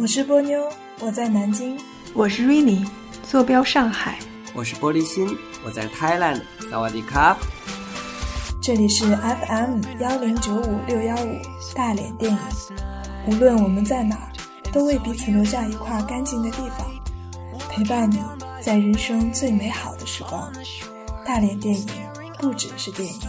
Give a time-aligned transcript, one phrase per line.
[0.00, 0.66] 我是波妞，
[0.98, 1.78] 我在南京。
[2.14, 2.88] 我是 Rainy，
[3.22, 4.18] 坐标上海。
[4.54, 6.40] 我是玻璃心，我在 Thailand。
[6.70, 7.36] 萨瓦迪卡。
[8.62, 11.38] 这里是 FM 幺零九五六幺五
[11.74, 12.38] 大连电影。
[13.26, 14.32] 无论我们在哪儿，
[14.72, 16.86] 都为彼此留下一块干净的地方，
[17.68, 18.18] 陪伴你
[18.62, 20.50] 在人生最美好的时光。
[21.26, 21.86] 大连电影
[22.38, 23.20] 不只是电影。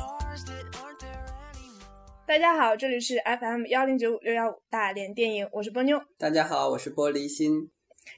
[2.32, 6.02] 大家好，这里是 FM 幺零九五六幺五大连电影，我是波妞。
[6.18, 7.70] 大家好，我是玻璃心。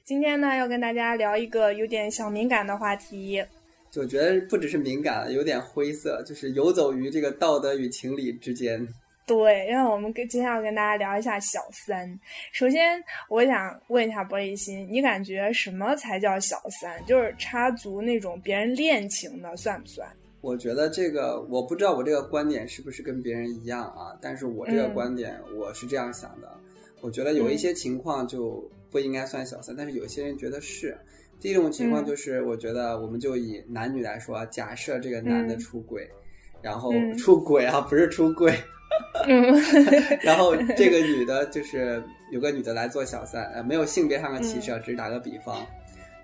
[0.04, 3.44] 今天呢，要跟大家聊一个有点小敏感的话题。
[3.90, 8.86] 就觉得不只是敏感了，有点灰色，就是游走于这个道德与情理之间。
[9.26, 12.08] 对，然后我们跟今天要跟大家聊一下小三。
[12.52, 17.04] 首先，我想问一下玻璃心，你感觉什么才叫小三？
[17.04, 20.08] 就是插足那种别人恋情的，算不算？
[20.44, 24.12] 我觉得这个我不知道，我这个观点是不是跟别人一样啊？
[24.20, 26.52] 但是我这个观点我是这样想的，
[27.00, 30.94] 我觉得有一些情况就不应该算小三，但是有些人觉得是。
[31.40, 36.08] 第一种情况就是，我觉得我们就以男女来说，假设这个男的出轨，
[36.62, 38.54] 然后出轨啊，不是出轨，
[40.22, 45.66] 然后这个女的就是有个女的来做小三，呃，没有性别上的歧视，只是打个比方。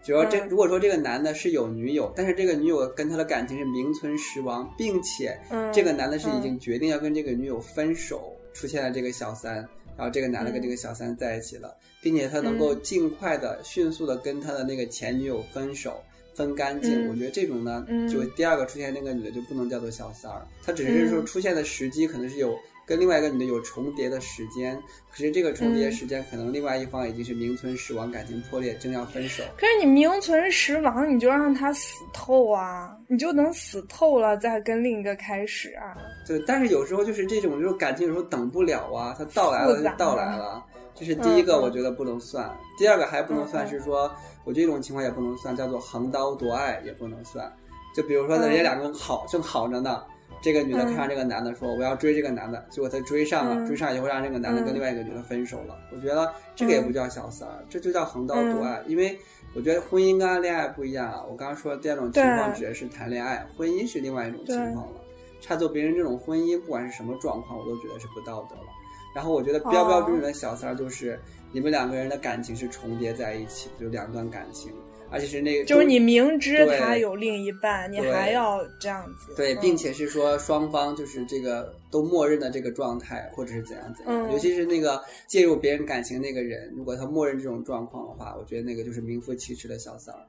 [0.02, 5.38] 主要这如果说这个男的是有女友，但是这个女友跟他的感情是名存实亡，并且
[5.72, 9.56] 这个男的是已经决定要跟这个女友分手，出现了这个小三，
[9.96, 16.02] 然后这个男的跟这个小三在一起了，并且他能够尽快的、迅速的跟他的那个前女友分手，
[16.34, 17.08] 分干净。
[17.08, 22.58] 我觉得这种呢，就第二个出现那个女的就不能叫做小三儿，他只是说出现的时机可能是有。
[22.90, 24.76] 跟另外一个女的有重叠的时间，
[25.12, 29.44] 可是这个重叠时间可能另外一方已经是名存实亡，感情破裂，正要分手。
[29.56, 35.96] 可是你名存实亡，你就让他死透啊，你就能死透了，再跟另一个开始啊。
[36.26, 40.60] 对，但是有时候就是这种，就是感情有时候等不了啊，它到来了就到来了。
[40.92, 42.52] 这是第一个，我觉得不能算。
[42.76, 44.12] 第二个还不能算是说，
[44.42, 47.48] 我这种情况也不能算，叫做横刀夺爱也不能算。
[47.94, 50.02] 就比如说，人家两个人好，正好着呢。
[50.42, 55.76] 这个女的看上这个男的，说我要追这个男的，结果她追上了，追上以后让这个男的跟另外一个女的分手了。
[55.92, 58.82] 我觉得这个也不叫小三儿，这就叫横刀夺爱。
[58.86, 59.18] 因为
[59.54, 61.22] 我觉得婚姻跟恋爱不一样啊。
[61.28, 65.00] 我刚刚说的第二种情况指的是谈恋爱，婚姻是另外一种情况了。
[65.40, 68.68] 插足别人这种婚姻，不管是什么状况，我都觉得是不道德了。
[69.14, 71.18] 然后我觉得标标准准的小三儿就是
[71.50, 74.72] 你们两个人的感情是重叠在一起，就两段感情。
[75.10, 79.34] 而且是那个，就是你明知他有另一半，你还要这样子。
[79.36, 84.32] 对，并且是说双方就是这个都默认的这个状态，或者是怎样怎样。
[84.32, 90.20] 尤其是那个介入别人感情那个人，如果他默认这种状况的话，我觉得那个就是名副其实的小三儿。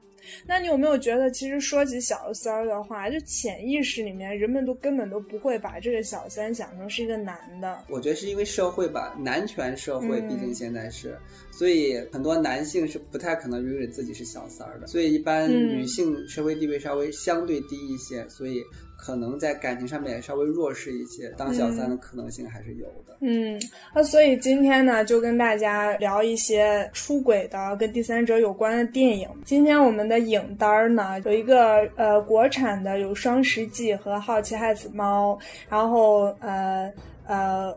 [0.46, 7.84] 那你有没有觉得，其实说起小三儿的话，就潜意识里面人们都根本都不会把这个小三想成是一个男的？
[7.88, 11.18] 我觉得是因为社会吧，男权社会，毕竟现在是，
[11.50, 18.62] 所以很多男性是不太可能允许自己是小三儿的，所以一般女性社会地位稍微相对低一些，所以。
[19.04, 23.16] 可能在感情上面也稍微弱势一些，当小三的可能性还是有的。
[23.20, 23.60] 嗯，
[23.92, 29.28] 那所以今天呢，就跟大家聊一些出轨的跟第三者有关的电影。
[29.44, 35.36] 今天我们的影单儿呢，有一个呃国产的，有《双十记》和《好奇害死猫》，
[35.68, 36.88] 然后呃
[37.26, 37.76] 呃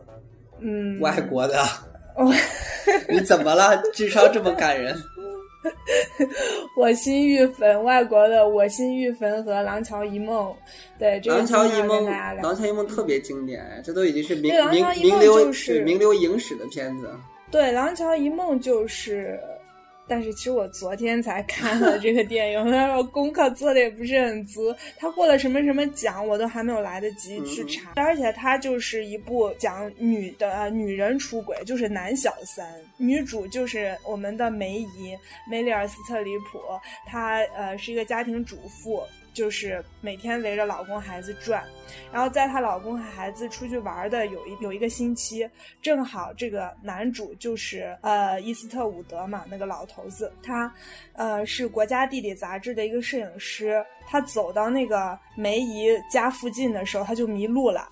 [0.60, 1.60] 嗯，外国的，
[3.08, 3.82] 你怎么了？
[3.92, 4.96] 智商这么感人？
[6.76, 10.52] 我心欲焚，外国的《我心欲焚》和《廊桥遗梦》，
[10.98, 12.04] 对，《廊桥遗梦》
[12.42, 15.52] 《廊桥遗梦》特别经典，这都已经是名名名流
[15.84, 17.10] 名流影史的片子。
[17.50, 19.40] 对，《廊桥遗梦》就是。
[20.08, 24.74] 但是其实我昨天才看了这个电影，然后功课做的也不是很足。
[24.96, 27.92] 他获了什么什么奖，我都还没有来得及去查。
[27.96, 35.16] 而且他就是一部讲女的女人出轨，就是男小三，女主就是我们的梅姨
[35.50, 36.60] 梅丽尔斯特里普，
[37.06, 39.02] 她呃是一个家庭主妇。
[39.36, 41.62] 就是每天围着老公孩子转，
[42.10, 45.46] 然后在她老公和孩子出去玩的有一有一个星期，
[45.82, 50.72] 正好这个男主就是呃伊斯特伍德嘛，那个老头子，他
[51.12, 57.86] 呃是国家地理杂志的一个摄影师，他走到那个梅姨家附近的时候，他就迷路了，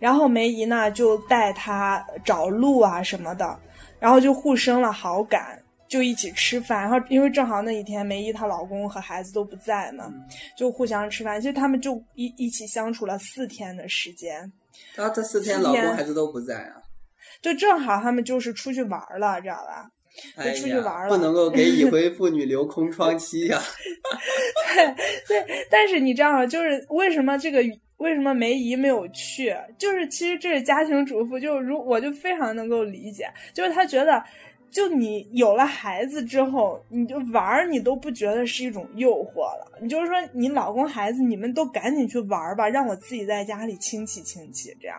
[0.00, 3.56] 然后梅姨呢就带他找路啊什么的，
[4.00, 5.62] 然后就互生了好感。
[5.88, 10.12] 就一起吃饭，然后因为正好那一天梅姨她老公和孩子都不在嘛，
[10.56, 11.40] 就互相吃饭。
[11.40, 14.40] 其实他们就一一起相处了四天的时间。
[14.96, 16.82] 啊，这四天老公孩子都不在啊？
[17.40, 19.90] 就正好他们就是出去玩了，知道吧？
[20.44, 21.08] 就出去玩了。
[21.08, 23.58] 不能够给已婚妇女留空窗期呀。
[25.26, 26.46] 对对，但是你知道吗？
[26.46, 27.60] 就是为什么这个
[27.96, 29.56] 为什么梅姨没有去？
[29.78, 34.22] 就是其实这是家庭主妇，就是如我就非常能够理解，就是她觉得。
[34.70, 39.72] 就你有了孩子之后，你就玩儿，你都不觉得是一种诱惑了。
[39.80, 44.76] 你就是说，你老公孩子，你们都赶紧去玩儿吧，让我自己在家里清气清气。
[44.80, 44.98] 这样，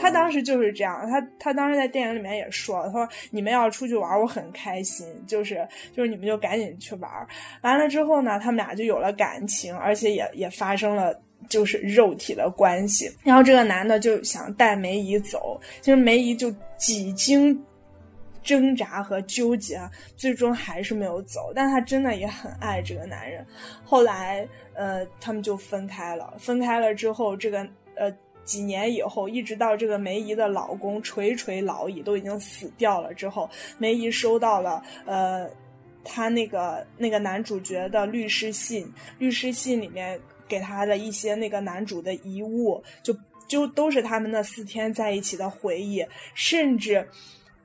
[0.00, 1.06] 他当时就是这样。
[1.08, 5.06] 他他当时在电影里面也说了，他说你们要出去玩儿，我很开心。
[5.26, 7.26] 就是就是你们就赶紧去玩儿。
[7.62, 11.14] 完了之后呢，他们俩就有了感情，而且也也发生了
[11.48, 13.10] 就是肉体的关系。
[13.22, 17.62] 然后这个男的就想带梅姨走，其实梅姨就几经。
[18.44, 19.80] 挣扎和纠结，
[20.16, 21.50] 最终还是没有走。
[21.54, 23.44] 但他真的也很爱这个男人。
[23.82, 26.34] 后来，呃，他们就分开了。
[26.38, 28.14] 分开了之后，这个呃，
[28.44, 33.48] 几年以后，一直到这个梅姨的老公垂垂老矣，都已经死掉了之后，
[33.78, 35.48] 梅姨收到了呃，
[36.04, 38.86] 他那个那个男主角的律师信。
[39.18, 43.16] 律师信里面给他的一些那个男主的遗物，就
[43.48, 46.04] 就都是他们那四天在一起的回忆，
[46.34, 47.08] 甚至。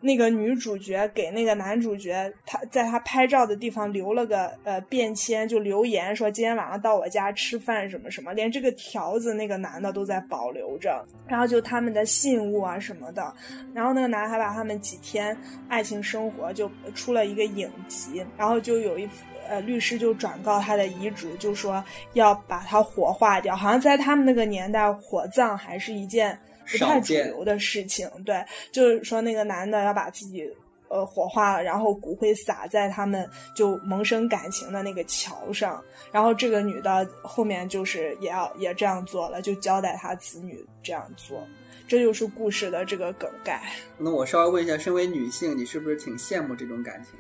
[0.01, 13.33] 那个女主角给那个男主角，他在他拍照的地方留了个呃便签，就留言说今天晚上到我家吃饭什么什么，连这个条子那个男的都在保留着，然后就他们的信物啊什么的，
[13.73, 15.35] 然后那个男孩把他们几天
[15.67, 19.09] 爱情生活就出了一个影集，然后就有一
[19.49, 26.39] 呃律师就转告他的遗嘱，就说要把他火化掉，好像在他们那个年代火葬还是一件。
[26.71, 30.48] 不太主流的事情，对，就是说那个男的要把自己
[30.88, 41.45] 呃火化了，然后骨灰撒在他们就萌生感情的那个桥上，然后这个女的后面就是也要也这样做了，就交代她子女这样做，
[41.88, 43.62] 这就是故事的这个梗概。
[43.98, 47.13] 那我稍微问一下，身为女性，你是不是挺羡慕这种感情？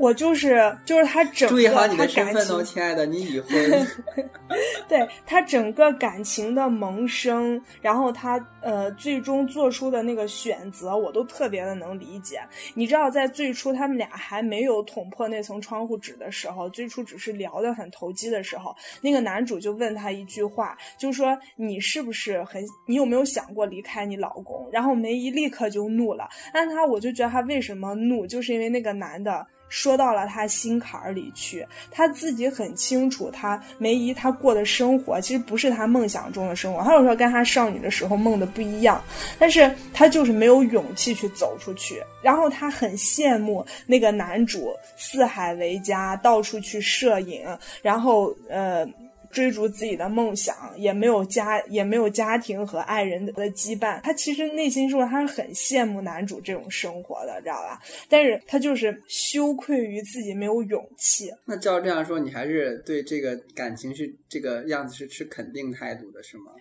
[0.00, 3.86] 我就是就是他整个他感情，亲爱的，你已婚。
[4.88, 12.40] 对他整个感情的萌生，然后他呃最终做出的那个选择，我都特别的能理解。
[12.74, 24.66] 你知道，在最初他们俩还没有捅破那层窗户纸的时候，最初只是聊得很投机的时候，那个男主就问他一句话，就说你是不是很，你有没有想过离开你老公？
[24.72, 29.46] 然后梅姨立刻就怒了，但他我就觉得他为什么怒，就是因为那个男的。
[29.70, 39.02] 说到了他心坎儿里去，他自己很清楚，他梅姨她过的生活其实不是他梦想中的生活，他有时候跟他少女的时候梦的不一样，
[39.38, 42.02] 但是他就是没有勇气去走出去。
[42.20, 47.46] 然后他很羡慕那个男主四海为家，到处去摄影，
[47.80, 48.86] 然后呃。
[49.30, 54.00] 追逐自己的梦想，也没有家，也没有家庭和爱人的羁绊。
[54.02, 57.80] 他其实内心说他是很羡慕男主这种生活的，知道吧？
[58.08, 61.30] 但是他就是羞愧于自己没有勇气。
[61.44, 66.52] 那照这样说，你还是对这个感情是这个样子是持肯定态度的，是吗？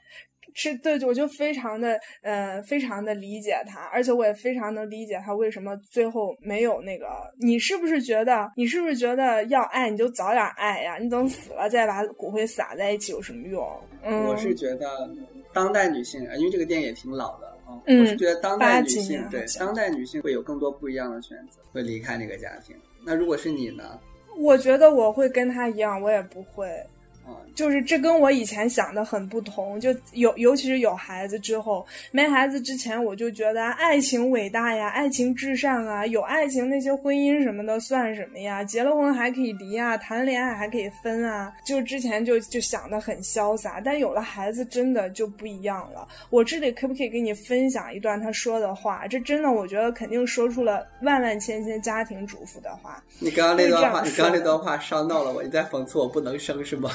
[0.53, 7.07] 是对，我就非常的呃，非常的理解他，而且我也非常能理解他为什么最后没有那个。
[7.39, 10.97] 你是不是觉得，你是不是觉得要爱你就早点爱呀？
[10.97, 13.65] 你等死了再把骨灰撒在一起有什么用？
[14.03, 15.09] 嗯，我是觉得
[15.53, 22.75] 当代女性，因为这个电影也挺老的啊，我是觉得当代女性对当代女性会有更多不一样的选择，会离开那个家庭。
[23.05, 23.99] 那如果是你呢？
[24.37, 26.67] 我觉得我会跟他一样，我也不会。
[27.55, 38.63] 就是这跟我以前想的很不同，就有尤其是有孩子之后，没孩子之前我就觉得爱情伟大呀，爱情至上啊，有爱情那些婚姻什么的算什么呀？
[38.63, 46.07] 结了婚还可以离啊，谈恋爱还可以分啊，就之前就就想的很潇洒，但有了孩子真的就不一样了。
[46.29, 49.05] 我这里可不可以给你分享一段他说的话？
[49.07, 53.03] 这真的我觉得肯定说出了万万千千家庭主妇的话。
[53.19, 56.89] 你刚刚那段话，你刚刚那段话伤到了我，你在讽刺我不能生是吗？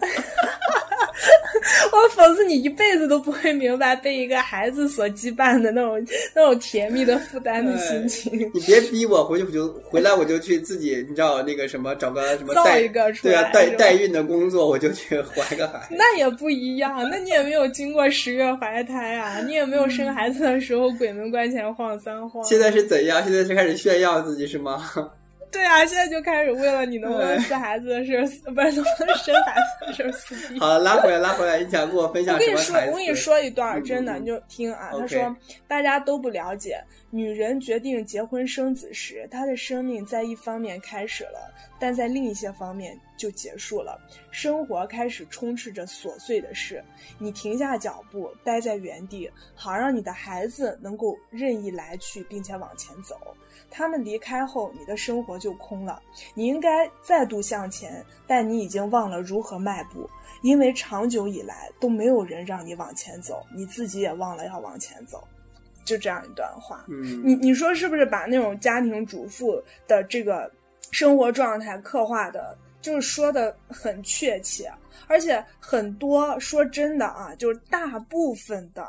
[1.92, 6.02] 我讽刺你一辈子都不会明白被一个孩子所羁绊的那种
[6.34, 8.32] 那种甜蜜的负担的心情。
[8.54, 15.86] 你别逼我，回去我就回来，我就去自己，你知道那个什么，找个什么造一个出来，对啊，代代孕的工作，我就去怀个孩。
[15.90, 22.42] 那也不一样，那你也没有经过十月怀胎啊，你也没有生孩子的时候鬼门关前晃三晃。
[22.44, 23.22] 现在是怎样？
[23.22, 24.82] 现在是开始炫耀自己是吗？
[25.52, 30.60] 对啊，现在就开始为了你能不能生孩子的事，不是能不能生孩子的事撕逼。
[30.60, 32.34] 好，拉回来，拉回来，你想跟我分享？
[32.34, 34.90] 我跟你说，我跟你说一段，真的，你就听啊。
[34.92, 44.00] 他说，大家都不了解，女人决定结婚生子时，她的生命在一方面开始了，但在另一些方面就结束了。
[44.30, 46.82] 生活开始充斥着琐碎的事，
[47.18, 53.20] 你停下脚步，待在原地，好让你的孩子能够任意来去，并且往前走。
[53.70, 56.00] 他们离开后，你的生活就空了。
[56.34, 60.08] 你应该再度向前，但你已经忘了如何迈步，
[60.40, 65.22] 因为长久以来都没有人让你往前走，你自己也忘了要往前走。
[65.84, 66.84] 就这样一段话。
[66.88, 70.50] 嗯，你你说是不是把那种家庭主妇的这个
[70.92, 74.70] 生活状态刻画的，就是说的很确切，
[75.06, 78.86] 而且很多说真的啊，就是大部分的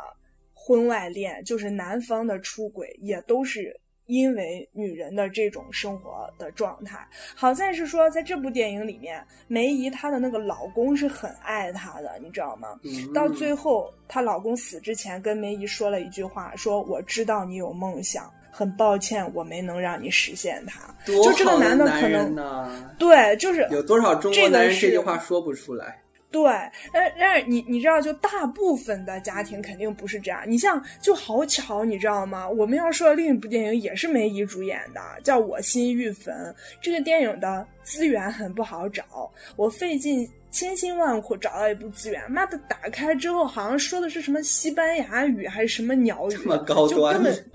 [0.53, 7.07] 婚外恋，就是男方的出轨，也都是因为女人的这种生活的状态。
[7.35, 12.79] 好在是说，在这部电影里面，梅姨她的那个老公是很爱她的，你知道吗？
[12.83, 22.69] 嗯到最后，她老公死之前跟梅姨说了一句话，说：“我知道你有梦想，很抱歉我没能让你实现它。”多就这个男的可人能呐！
[22.99, 25.97] 对，就是有多少中这个国男人这句话说不出来？
[26.31, 26.43] 对，
[26.93, 30.41] 但但是你你知道，就大部分的家庭肯定不是这样。
[30.47, 32.47] 你像就好巧，你知道吗？
[32.47, 36.33] 我们要说的另一部电影也是梅姨主演的，叫《我心欲焚》。
[36.81, 47.45] 这个电影的资源很不好找，我费尽千辛万苦找到一部资源，妈的，打开之后好像说的是什么西班牙语还是什么鸟语，这么高就端根本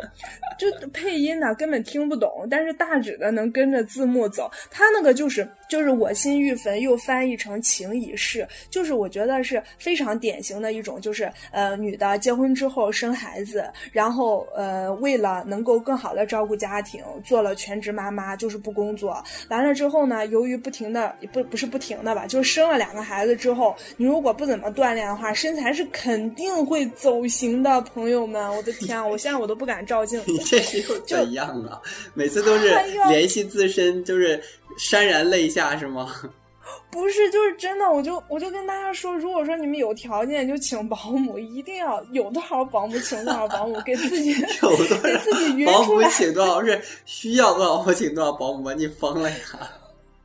[0.58, 4.50] 就配音呢根本听不懂，但是大致的能跟着字幕走。
[4.70, 19.22] 他那个就是就是我心欲焚，又翻译成情已逝，就是我觉得是非常典型的一种，就是呃女的结婚之后生孩子，然后呃为了能够更好的照顾家庭，做了全职妈妈，就是不工作。
[19.50, 30.30] 完了之后呢，由于不停的不不是不停的吧，就生了两个孩子之后，你如果不怎么锻炼的话，身材是肯定会走形的，朋友们，我的天啊，我现在我都不敢照镜子。
[30.30, 31.80] 你这是又怎样啊？
[32.14, 32.68] 每次都是
[33.08, 34.40] 联系自身，就是
[34.78, 36.14] 潸然泪下是吗？
[36.90, 48.72] 不是，就是真的，我就我就跟大家说，如果说你们有条件，就请保姆，一定要有多少保姆请多少保姆，给自己 有多给自己匀少保姆，请多少是需要多少我请多少保姆吗？
[48.74, 49.36] 你疯了呀！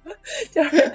[0.51, 0.91] 就是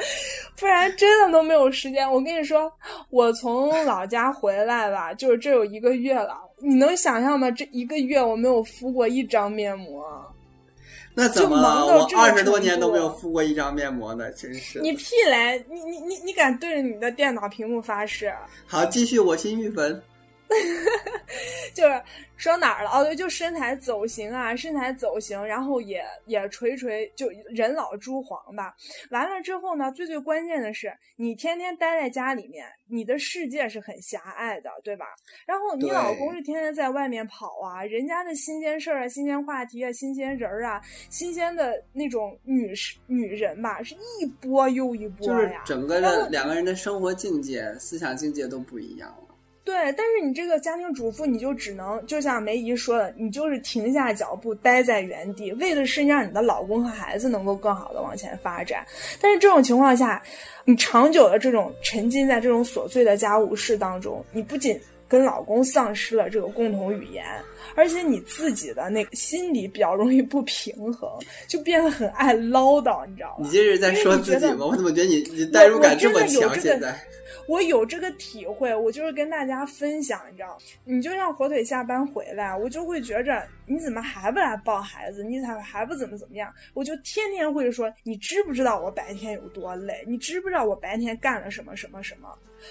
[0.56, 2.10] 不然真的都没有时间。
[2.10, 2.72] 我跟你说，
[3.10, 7.50] 我从老家回来吧，就是这有一个月了，你能想象吗？
[7.50, 10.04] 这一个月我没有敷过一张面膜。
[11.18, 14.80] 那怎么我二十多年都没有敷过一张面膜呢，真是。
[14.80, 15.64] 你屁嘞！
[15.70, 18.30] 你你你你敢对着你的电脑屏幕发誓？
[18.66, 20.02] 好，继续我心欲焚。
[21.74, 22.02] 就是
[22.36, 22.90] 说哪儿了？
[22.90, 28.74] 哦，对，就身材走形啊，身材走形，然后也也垂垂，就人老珠黄吧。
[29.10, 35.06] 完了之后呢，最最关键的是，你天天待在家里面，你的世界是很狭隘的，对吧？
[35.46, 45.62] 然后你老公是天天在外面跑啊，人家的新鲜事儿啊、新鲜话题啊、新鲜人儿啊、新鲜的那种女士女人吧，是一波又一波就是呀。
[45.66, 49.25] 整个的两个人的生活境界、思想境界都不一样了。
[49.66, 58.86] 对，但是你这个家庭主妇，你就只能就像梅姨说的，你就是停下脚步，待在原地，为的是让你的老公和孩子能够更好的往前发展。
[59.20, 60.22] 但是这种情况下，
[60.64, 67.24] 你长久的这种沉浸在这种琐碎的家务事当中，你不仅跟老公丧失了这个共同语言，
[67.74, 71.10] 而且你自己的那个心里比较容易不平衡，
[71.48, 73.44] 就变得很爱唠叨，你知道吗？
[73.44, 74.64] 你这是在说自己吗？
[74.66, 76.54] 我怎么觉得你你代入感这么强？
[76.60, 76.96] 现在
[77.48, 90.04] 我有这个体会，我就是跟大家分享，你知道，你就像火腿下班回来，我就会觉着你怎么还不来抱孩子，你咋还不怎么怎么样，我就天天会说，你知不知道我白天有多累？
[90.06, 92.28] 你知不知道我白天干了什么什么什么？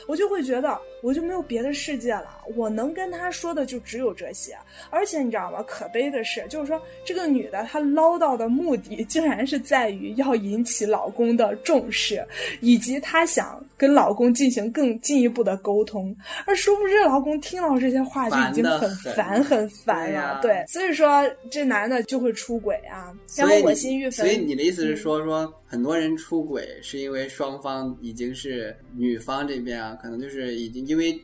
[0.07, 4.55] 我就会觉得我就没有别的世界了，我能跟他说的就只有这些。
[4.89, 5.63] 而且你知道吗？
[5.67, 12.25] 可悲的是，就是说这个女的她唠叨的目的，竟然是在于要引起老公的重视，
[12.61, 16.15] 以及她想跟老公进行更进一步的沟通。
[16.45, 20.39] 而殊不知，老公听到这些话就已经很烦很烦了。
[20.41, 23.13] 对所以说这男的就会出轨啊。
[23.37, 24.11] 然后我所以你心。
[24.11, 31.19] 所以你的意思是嗯说，说很多人出轨是因为双方已经是女方这边啊，可能就是已经因为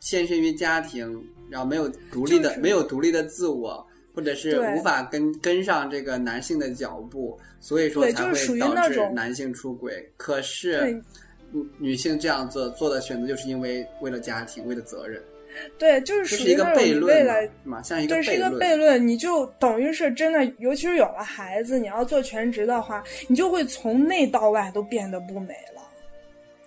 [0.00, 10.04] 献身于家庭，然后没有独立的、就是没有独立的自我，或者是无法跟跟上这个男性的脚步，所以说才会导致男性出轨。
[10.16, 10.92] 可是对
[11.52, 15.22] 女女性这样做做的选择，就是因为为了家庭，为了责任，
[15.78, 18.60] 对，就是属于那种悖论你为了嘛，像一个对，是一个论。
[18.60, 25.81] 悖论，你就等于是真的，尤其是有了孩子，你要做全职的话，你就会从内到外都变得不美了。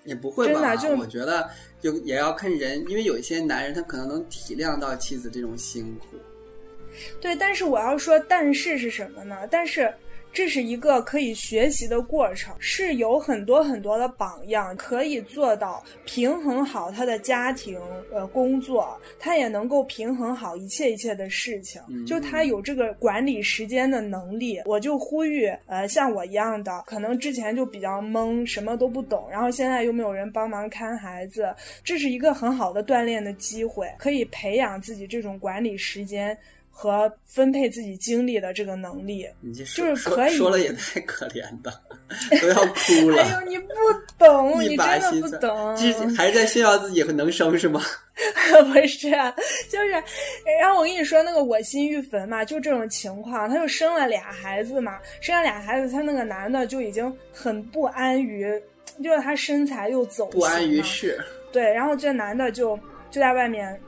[0.06, 0.76] 也不会吧？
[0.76, 1.50] 真的就我觉得
[1.82, 6.16] 就也要看人，因为有一些男人他可能能体谅到妻子这种辛苦。
[7.20, 9.36] 对，但是我要说，但是是什么呢？
[9.52, 9.94] 但是
[10.36, 17.80] 这是一个可以学习的过程，是有很多很多的榜样可以做到平衡好他的家庭
[18.12, 24.62] 呃工作，他也能够平衡好一切一切的事情，嗯就他有这个管理时间的能力。
[24.66, 36.38] 我就呼吁呃像我一样的，可能之前就比较懵，什么都不懂，然后现在又没有人帮忙看孩子，这是一个很好的锻炼的机会，可以培养自己这种管理时间。
[36.78, 39.26] 和分配自己精力的这个能力。
[39.40, 41.72] 你就是可以说了也太可怜的，
[42.42, 43.24] 都要哭了。
[43.24, 43.74] 哎呦，你不
[44.20, 45.74] 懂，你真的不懂。
[45.78, 47.82] 这还是在炫耀自己很能生是吗？
[48.74, 49.10] 不是，
[49.70, 49.92] 就是，
[50.60, 58.48] 然后我跟你说那个我心欲焚嘛，就这种情况，他就生了俩孩子嘛，生了俩孩子，他那个男的就已经很不安于，
[59.02, 62.78] 就是他身材又走不安于形嘛世，对，然后这男的就
[63.10, 63.80] 就在外面。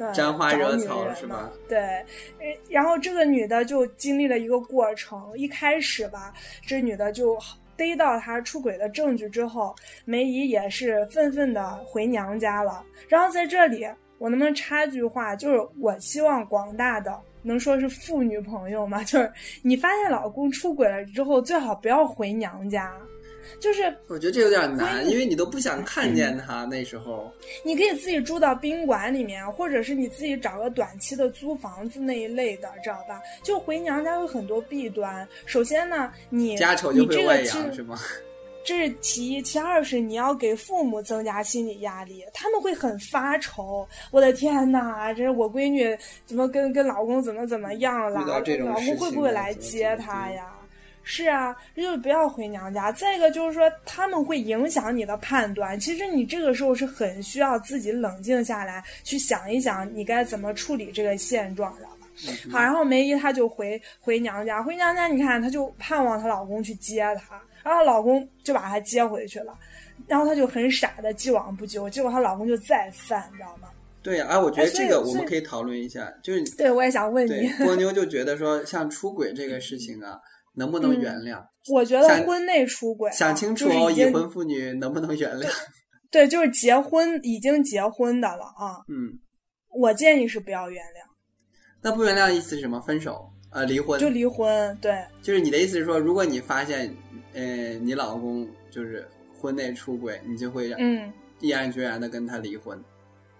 [0.00, 1.50] 呃，沾花惹草是吗？
[1.68, 7.38] 对，呃然后这个女的就经历了一个过程，一开始吧，这女的就
[7.76, 9.74] 逮到他出轨的证据之后，
[10.06, 12.82] 梅姨也是愤愤的回娘家了。
[13.08, 15.36] 然后在这里，我能不能插句话？
[15.36, 19.30] 就是我希望广大的能说是妇女朋友嘛，就是
[19.62, 22.90] 你发现老公出轨了之后，最好不要回娘家。
[23.58, 27.30] 就是我觉得这有点难，因为你都不想看见他那时候。
[27.64, 33.20] 你可以自己住到宾馆里面，或者是你自己找个短期的租房子那一类的，知道吧？
[33.42, 35.26] 就回娘家有很多弊端。
[35.46, 37.98] 首先呢，你家丑就你这会外个是吗？
[38.62, 43.88] 这是其一，其二是你要给父母增加心理压力，他们会很发愁。
[44.10, 48.20] 我的天呐，这是我闺女怎么跟跟老公怎么怎么样了？
[48.20, 50.52] 遇到这种老公会不会来接她呀？
[51.02, 52.92] 是啊，就不要回娘家。
[52.92, 55.78] 再一个就是说，他们会影响你的判断。
[55.78, 61.96] 其实你这个时候是很需要自己冷静下来，去想一想你该怎么处理这个现状，知道吧？
[62.28, 69.56] 嗯好，然后梅姨她就回回娘家，回娘家你看她就盼望她老公去接她，然后老公就把她接回去了，
[70.06, 73.68] 然后她就很傻的既往不咎，结果她老公就再犯，你知道吗？
[74.02, 80.18] 对呀，哎，我觉得这个我们可以讨论一下，就是对，我也想问你， 波妞就觉得说，像出轨这个事情啊，
[80.54, 81.42] 能不能嗯原谅？
[81.70, 85.48] 我觉得婚内出轨啊、想清楚哦，已婚妇女能不能原谅？
[86.10, 89.12] 对，就是结婚已经结婚的了啊，嗯，
[89.68, 91.06] 我建议是不要原谅，
[91.82, 92.80] 那不原谅意思是什么？
[92.80, 93.30] 分手？
[93.52, 93.98] 呃，离婚？
[94.00, 94.76] 就离婚。
[94.80, 96.92] 对，就是你的意思是说，如果你发现，
[97.32, 99.06] 呃，你老公就是
[99.38, 102.80] 婚内出轨，你就会让嗯毅然决然的跟他离婚。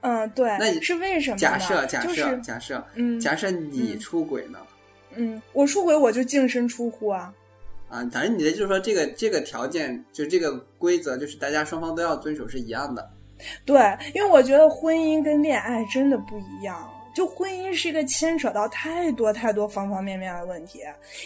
[0.00, 1.36] 嗯，对，那你是为什么？
[1.36, 4.58] 假设，假设，就是假设，嗯假设你嗯出轨呢？
[4.62, 4.66] 嗯，
[5.52, 7.32] 我出轨我就净身出户啊。
[7.88, 13.10] 啊，反正你的就是说，这个这个条件，就这个规则，就是大家双方都要遵守是一样的。
[13.64, 13.80] 对，
[14.14, 16.88] 因为我觉得婚姻跟恋爱真的不一样。
[17.12, 20.80] 就婚姻是一个牵扯到太多太多方方面面的问题，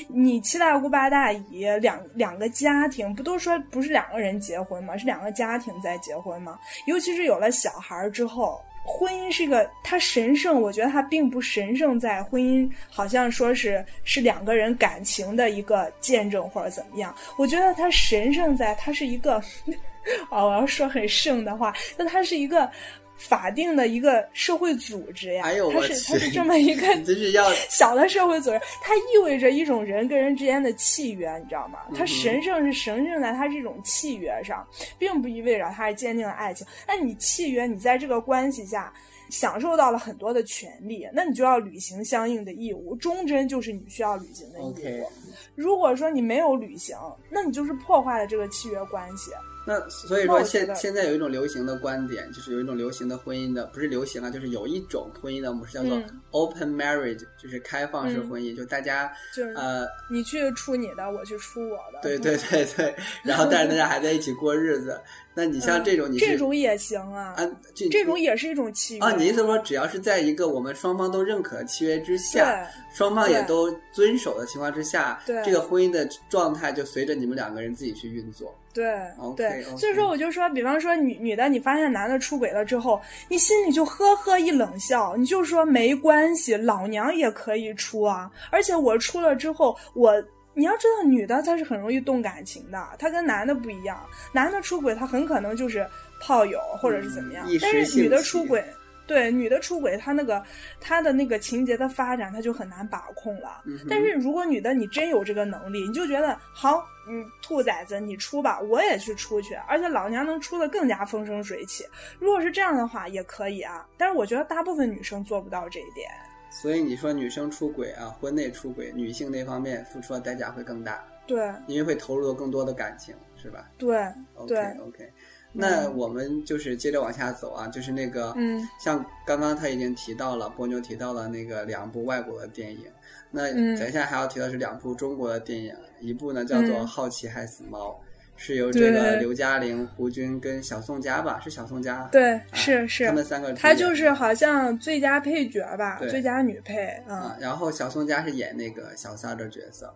[0.09, 4.97] 你七大姑八大姨两两个家庭，不都说不是两个人结婚吗？
[4.97, 6.59] 是两个家庭在结婚吗？
[6.87, 17.15] 尤其是有了小孩之后，婚姻是一个它神圣，我觉得它并不神圣在婚姻，好像说是是两个人感情的一个见证或者怎么样。
[17.37, 19.37] 我觉得它神圣在它是一个，
[20.31, 22.71] 哦，我要说很圣的话，那它是一个。
[23.17, 26.87] 法定的一个社会组织呀，哎它是它是这么一个
[27.71, 31.79] 小的社会组织，它意味着一种人跟人之间的契约，你知道吗？
[31.89, 34.67] 嗯它神圣是神圣在它是一种契约上，
[34.99, 36.67] 并不意味着它是坚定的爱情。
[36.87, 38.93] 那你契约，你在这个关系下
[39.31, 45.11] 享受到了很多的权利，那你就要履行相应的义务，忠贞就是你需要履行的义务。
[45.55, 46.97] 如果说你没有履行，
[47.31, 49.31] 那你就是破坏了这个契约关系。
[49.67, 62.01] 那所以说现现在有一种流行的观点，就是有一种流行的婚姻的，不是流行啊，就是有一种婚姻的模式叫做嗯 open marriage，、就是开放式嗯婚姻，就大家就是呃，你去出你的，我去出我的。
[62.03, 65.01] 对对对对， 然后但是大家还在一起过日子。
[65.37, 78.55] 那你像这种，你这种也行啊，啊，这这种也是一种契约啊，你意思说只要是在一个我们双方都认可的契约之下，双方也都遵守的情况之下，对这个婚姻的状态就随着你们两个人自己去运作。
[78.73, 90.15] 对 OK 所以说我就说，比方说女女的，你发现男的出轨了之后，你心里就呵呵一冷笑，你就说没关系，老娘也可以出啊，而且我出了之后，我。
[90.57, 93.99] 你要知道，女的她是很容易动感情的，她跟男的不一样。
[94.33, 95.85] 男的出轨，他很可能就是
[96.21, 98.65] 炮友或者是怎么样，嗯但是女的出轨，
[99.07, 100.43] 对女的出轨，她那个
[100.81, 103.63] 她的那个情节的发展，她就很难把控了。
[103.67, 111.85] 嗯但是如果女的你真有这个能力，你就觉得好，嗯，兔崽子你出吧，我也去出去，而且老娘能出的更加风生水起。
[112.19, 113.87] 如果是这样的话，也可以啊。
[113.99, 116.11] 但是我觉得大部分女生做不到这一点。
[116.51, 123.97] 所以你说女生出轨啊，婚内出轨，女性那方面付出的代价会更大，对因为会投入更多的感情，是吧对
[124.37, 125.13] ？OK 对，OK，
[125.57, 132.87] 那我们就是接着往下走啊，就是那个，嗯，像刚刚他已经提到了，波妞提到了那个两部外国的电影，
[133.31, 137.91] 那嗯咱现在还要提到是两部中国的电影，一部呢叫做《嗯好奇害死猫》，
[138.37, 143.49] 是由这个刘嘉玲、胡军跟小宋佳吧，是小宋佳对，啊是是他，们三个。
[143.49, 149.95] 主演，她就是好像最佳配角吧，最佳女配啊啊，，然后小宋佳是演那个小三的角色，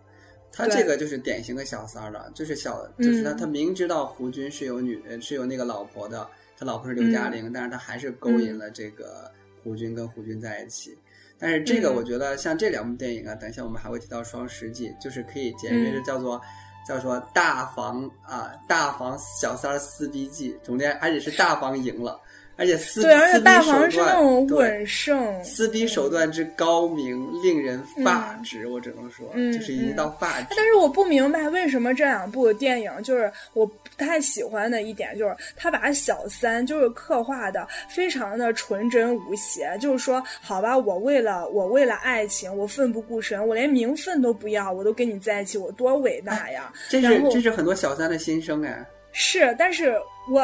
[0.51, 3.37] 他这个就是典型的小三儿了，就是小，就是他嗯。
[3.37, 7.31] 他明知道胡军是有女呃是有那个老婆的，他老婆是刘嘉嗯。
[7.33, 9.31] 玲，但是他还是勾引了这个
[9.63, 10.97] 胡军跟胡军在一起。
[11.37, 11.95] 但是这个嗯。
[11.95, 16.03] 我觉得像这两部电影啊，等一下我们还会提到《双十记》，就是可以简约的嗯。
[16.03, 16.41] 叫做。
[16.87, 22.19] 叫做大房啊，大房小三儿撕逼记，中间而且是大房赢了，
[22.59, 28.67] 而且撕对，而且大黄是手段那种对稳胜，撕逼手段之高明，令人发指。
[28.67, 30.47] 我只能说，嗯就是已经到发指。
[30.57, 46.71] 但是我不明白为什么这两部电影，就是我不太喜欢的一点，就是他把小三就是刻画的非常的纯真无邪，就是说，好吧，我为了我为了爱情，我奋不顾身，我连名分都不要，我都跟你在一起，我多伟大呀！
[46.89, 49.95] 这是这是很多小三的心声哎是，但是
[50.29, 50.43] 我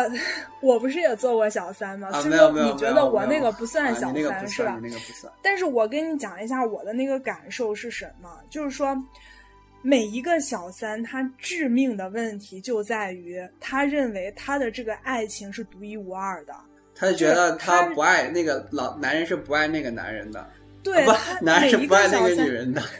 [0.61, 2.09] 我不是也做过小三吗？
[2.23, 4.81] 没有没有，说你觉得我那个不算啊小三是吧算，？
[4.81, 5.31] 那个不算。
[5.41, 8.97] 但是我跟你讲一下我的那个感受是什么，就是说，
[9.81, 16.53] 每一个小三他致命的问题就在于他认为他的这个爱情是独一无二的，
[16.95, 20.49] 他就觉得他他不爱那个老男人是不爱那个男人的，
[20.81, 22.81] 对，啊不，男人是不爱那个女人的。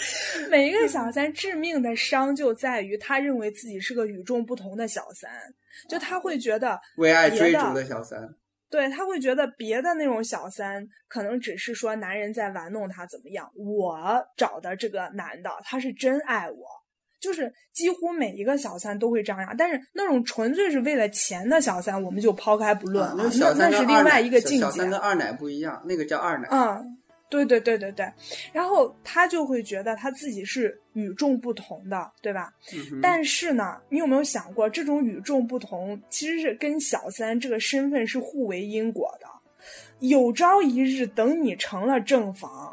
[0.50, 5.30] 每一个小三致命的伤就在于他认为自己是个与众不同的小三，
[5.88, 8.28] 就他会觉得为爱追逐的小三，
[8.70, 13.98] 对他会觉得别的那种小三可能只是说男人在玩弄他怎么样，我
[14.36, 16.66] 找的这个男的他是真爱我，
[17.20, 19.54] 就是几乎每一个小三都会这样。
[19.56, 24.90] 但是那种纯粹是为了钱的小三，我们就抛开不论那那是另外一个境界小三。
[24.90, 26.46] 跟二奶不一样，那个叫二奶。
[26.50, 26.97] 嗯，
[27.28, 28.06] 对对对对对，
[28.52, 32.52] 然后他就会觉得他自己是与众不同的，对吧？
[32.72, 39.26] 嗯但是呢，你有没有想过，这种与众不同其实是跟小三这个身份是互为因果的。
[40.00, 42.72] 有朝一日，等你成了正房，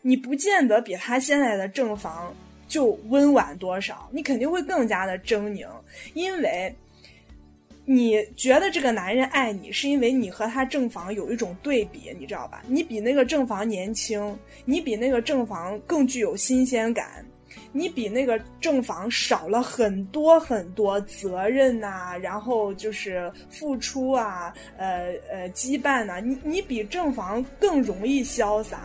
[0.00, 2.34] 你不见得比他现在的正房
[2.68, 5.68] 就温婉多少，你肯定会更加的狰狞，
[6.14, 6.74] 因为
[7.84, 12.62] 你觉得这个男人爱你，是因为你和他正房有一种对比，你知道吧？
[12.66, 17.24] 你比那个正房年轻，你比那个正房更具有新鲜感。
[17.74, 28.80] 你比那个正房少了很多很多责任呐、然后就是付出啊，呃呃羁绊呐、你你比正房更容易潇洒，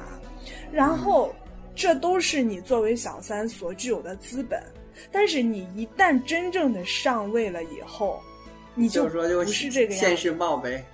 [0.72, 1.34] 然后
[1.76, 4.62] 这都是你作为小三所具有的资本。
[5.12, 8.22] 但是你一旦真正的上位了以后，
[8.78, 10.00] 你就说就不是这个样。
[10.00, 10.86] 现世报呗。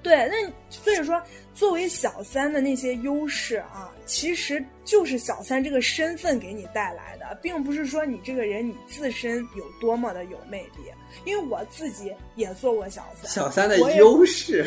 [0.00, 1.20] 对，那所以说，
[1.54, 10.92] 作为小三的那些优势啊，其实就是小三这个身份给你带来的，并不是说你这个人你自身有多么的有魅力。
[11.24, 14.64] 因为我自己也做过小三，小三的优势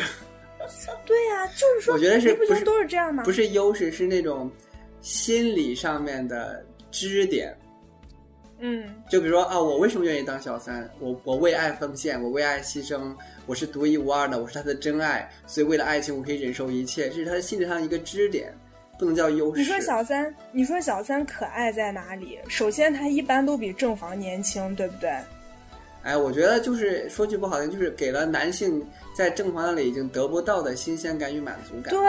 [1.06, 3.22] 对呀、就是说，我觉得是不是都是这样吗？
[3.22, 4.50] 不是优势，是那种
[5.00, 7.56] 心理上面的支点。
[8.64, 10.88] 嗯，就比如说啊，我为什么愿意当小三？
[11.00, 13.12] 我我为爱奉献，我为爱牺牲，
[13.44, 18.54] 我是独一无二的，我是他的真爱，所以为了爱情我可以忍受一切，这是他的心理上一个支点，
[19.00, 19.60] 不能叫优势。
[19.60, 22.38] 你说小三，你说小三可爱在哪里？
[22.48, 25.10] 首先，他一般都比正房年轻，对不对？
[26.02, 28.84] 哎，我觉得就是说句不好听，就是给了男性
[29.16, 31.94] 在正房那里已经得不到的新鲜感与满足感。
[31.94, 32.04] 对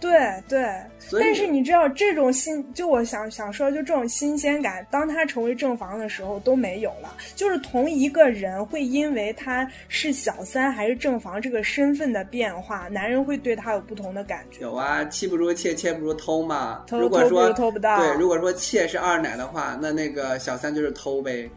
[0.00, 7.14] 对对，但是你知道这种新，就我想想说，就这种新鲜感，当他成为正房的时候都没有了。
[7.34, 14.62] 就是同一个人会因为他是小三还是正房这个身份的变化，男人会对他有不同的感觉。
[14.62, 16.84] 有啊，妻不如妾，妾不如偷嘛。
[16.90, 21.50] 如果说如偷不到对，如果说妾是二奶的话，那那个小三就是偷呗。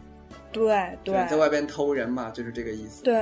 [0.52, 3.02] 对对在外边偷人嘛，就是这个意思。
[3.02, 3.20] 对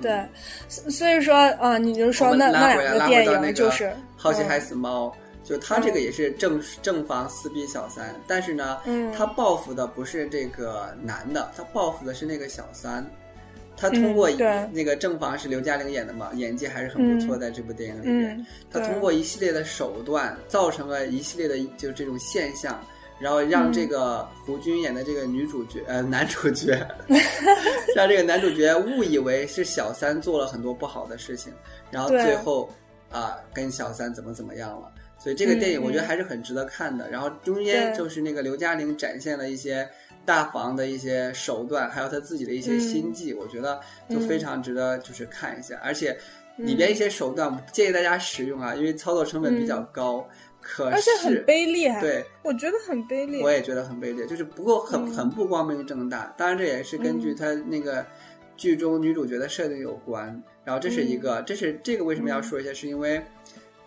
[0.00, 0.24] 对，
[0.68, 3.84] 所所以说啊，你就我说们那那两个电回到那个影就是
[4.16, 4.48] 《好奇嗯。
[4.48, 5.08] 害死猫》，
[5.48, 9.12] 就他这个也是正正房撕逼小三，但是呢，嗯。
[9.12, 13.04] 他报复的不是这个男的，他报复的是那个小三。
[13.80, 17.40] 他通过嗯那个正房是刘嘉玲演的嘛，演技还是很不错，嗯。
[17.40, 22.84] 在这部电影里面，嗯，他通过一系列的手段，造成了一系列的就这种现象，
[23.18, 26.86] 然后让嗯这个胡军演的这个女主角呃 男主角，
[27.94, 31.52] 让这个男主角误以为是小三做了很多不好的事情，
[31.90, 32.70] 然后最后
[33.10, 34.92] 啊、跟小三怎么怎么样了。
[35.18, 37.10] 所以这个电影嗯我觉得嗯还是很值得看的。
[37.10, 39.88] 然后中间就是那个刘嘉玲展现了一些
[40.24, 46.16] 大房的一些手段，还有她自己的一些嗯心计，我觉得就非常值得就是看一下，而且。
[46.58, 50.28] 里嗯边一些手段不建议大家使用啊，因为操作成本比较高。
[50.60, 53.42] 可是而且很卑劣，对，我觉得很卑劣。
[53.42, 56.32] 我也觉得很卑劣，就是不够很、嗯很不光明正大。
[56.36, 58.04] 当然，这也是根据他那个
[58.56, 60.26] 剧中女主角的设定有关。
[60.64, 63.22] 然后这是一嗯个，这是这个为什么要说一下，是因为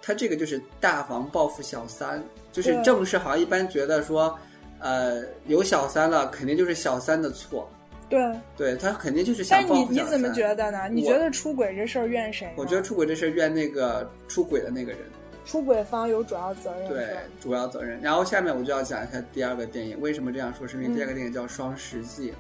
[0.02, 4.36] 他这个就是大房报复小三，就是正式好像一般觉得说，
[4.80, 7.70] 呃，有小三了，肯定就是小三的错。
[8.10, 8.20] 对，
[8.58, 10.06] 对他肯定就是想报复小三。
[10.06, 10.90] 你怎么觉得呢？
[10.92, 12.52] 你觉得出轨这事儿怨谁？
[12.58, 15.02] 我觉得出轨这事儿怨那个出轨的那个人，
[15.46, 16.88] 出轨方有主要责任。
[16.88, 17.08] 对
[17.40, 18.00] 主要责任。
[18.02, 20.68] 然后下面我就要讲一下第二个电影，为什么这样说？
[20.68, 22.32] 是因为嗯第二个电影叫《双十记》。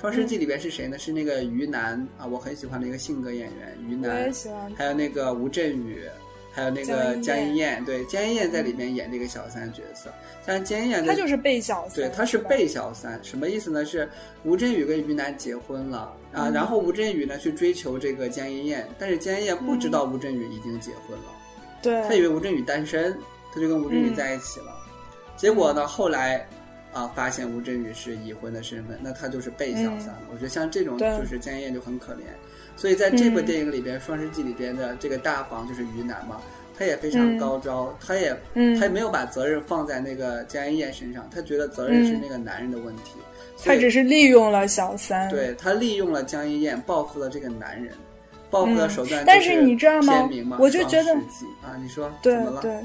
[0.00, 0.98] 双十记里边是谁呢？
[0.98, 4.70] 是那个于南啊，我很喜欢的一个性格演员于我也南，喜欢。
[4.74, 6.04] 还有那个吴镇宇，
[6.52, 7.82] 还有那个江江一一燕。
[7.86, 10.12] 对，江一燕在里面演这个小三角色，
[10.46, 13.82] 像江一燕她就是被小三，对，她是被小三，什么意思呢？
[13.82, 14.06] 是
[14.42, 15.98] 吴镇宇跟于南结婚了
[16.34, 21.32] 啊，嗯然后吴镇宇呢去追求这个江一燕，但是江一燕不知道吴镇宇已经结婚了，
[21.84, 23.16] 对，他以为吴镇宇单身，
[23.54, 24.14] 他就跟吴镇宇嗯。
[24.14, 24.74] 在一起了。
[25.36, 26.46] 结果呢，后来
[26.92, 30.22] 啊发现吴镇宇是已婚的身份，那他就是被小三了。
[30.32, 32.22] 我觉得像这种就是江一燕就很可怜，
[32.76, 33.44] 所以在这部嗯。
[33.44, 36.40] 电影里边，双十记》里边的这个大房就是于南嘛，
[36.78, 37.38] 他也非常嗯。
[37.38, 38.78] 高招，他也嗯。
[38.78, 43.18] 他也没有把责任放在那个江一燕身上，他觉得责任是那个男人的问题，
[43.64, 45.28] 他只是利用了小三。
[45.30, 47.92] 对他利用了江一燕报复了这个男人，
[48.54, 51.12] 报复的手段、嗯但是你知道吗我就觉得
[51.62, 52.36] 啊，你说对？
[52.62, 52.78] 对，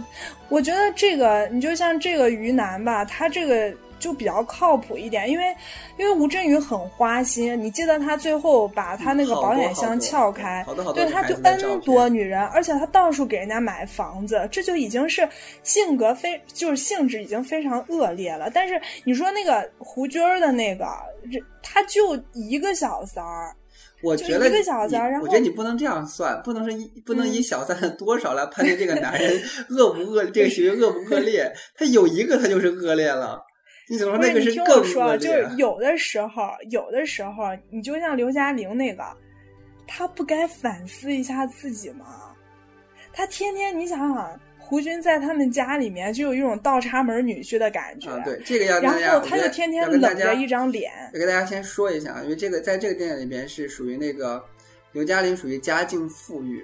[0.49, 5.55] 我觉得这个你就像这个于南吧，他这个就比较靠谱一点，因为
[5.97, 15.27] 因为吴镇宇很花心，你记得他最后把他那个保险箱撬开，对，他就 N 多女人，而且他到处给人家买房子，这就已经是
[15.63, 18.49] 性格非就是性质已经非常恶劣了。
[18.51, 20.85] 但是你说那个胡军儿的那个，
[21.31, 23.58] 这他就一个小三儿，就
[24.01, 31.51] 我觉得一个小三然后我觉得你不能这样算，不能是一不能以嗯小三的多少来判定这个男人 恶不恶，这个行为恶不恶 劣。
[31.75, 33.41] 他有一个他就是恶劣了，
[33.89, 35.19] 你怎么说那个是更恶劣？
[35.19, 39.03] 就是有的时候，有的时候，你就像刘嘉玲那个，
[39.85, 42.05] 她不该反思一下自己吗？
[43.11, 54.45] 她天天，你想想，胡军在他们家里面就有一种倒插门女婿的感觉，啊，对这个要跟然后他就天天冷着一张脸，要跟大家先说一下啊，因为这个在这个电影里边是属于那个
[54.91, 56.63] 刘嘉玲属于家境富裕，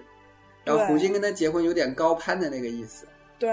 [0.63, 3.07] 然后胡军跟他结婚有点高攀的那个意思。
[3.39, 3.49] 对，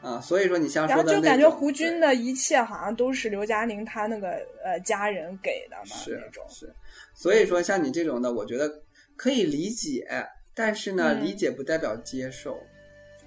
[0.00, 6.72] 啊，所以说你像然后说的那就感觉胡军的一切好像都是刘嘉玲她那个呃家人给的嘛，是那种，是，
[7.14, 8.72] 所以说像你这种的，我觉得
[9.16, 10.06] 可以理解，
[10.54, 11.24] 但是呢，嗯。
[11.24, 12.56] 理解不代表接受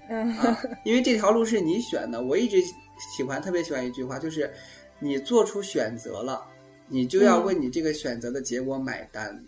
[0.10, 2.22] 嗯，啊， 因为这条路是你选的。
[2.22, 2.62] 我一直
[3.16, 4.52] 喜欢，特别喜欢一句话，就是
[5.00, 6.44] 你做出选择了，
[6.88, 9.44] 你就要嗯为你这个选择的结果买单。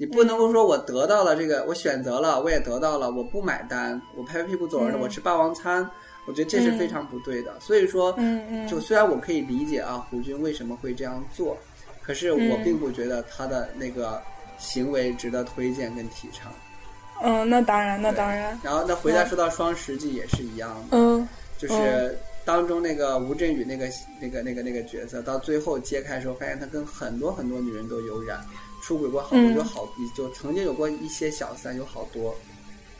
[0.00, 5.88] 你不能够说我得到了这个，我选择了，我也得到了，我不买单，我拍拍屁股走人了，嗯我吃霸王餐，
[6.26, 7.58] 我觉得这是非常不对的。
[7.58, 8.16] 所以说，
[8.68, 11.58] 就虽然我可以理解啊，胡军为什么会这样做，
[12.00, 14.22] 可是我嗯并不觉得他的那个
[14.56, 16.52] 行为值得推荐跟提倡。
[17.22, 21.28] 嗯，那当然，那当然，然后那回家说到双十记也是一样的，嗯。
[21.58, 23.88] 就是当中那个吴镇宇那个
[24.20, 28.40] 那个那个那个角色，到最后揭开的时候，发现他跟很多很多女人都有染，
[28.82, 29.54] 出轨过好多，嗯。
[29.54, 32.32] 有好就曾经有过一些小三，有好多。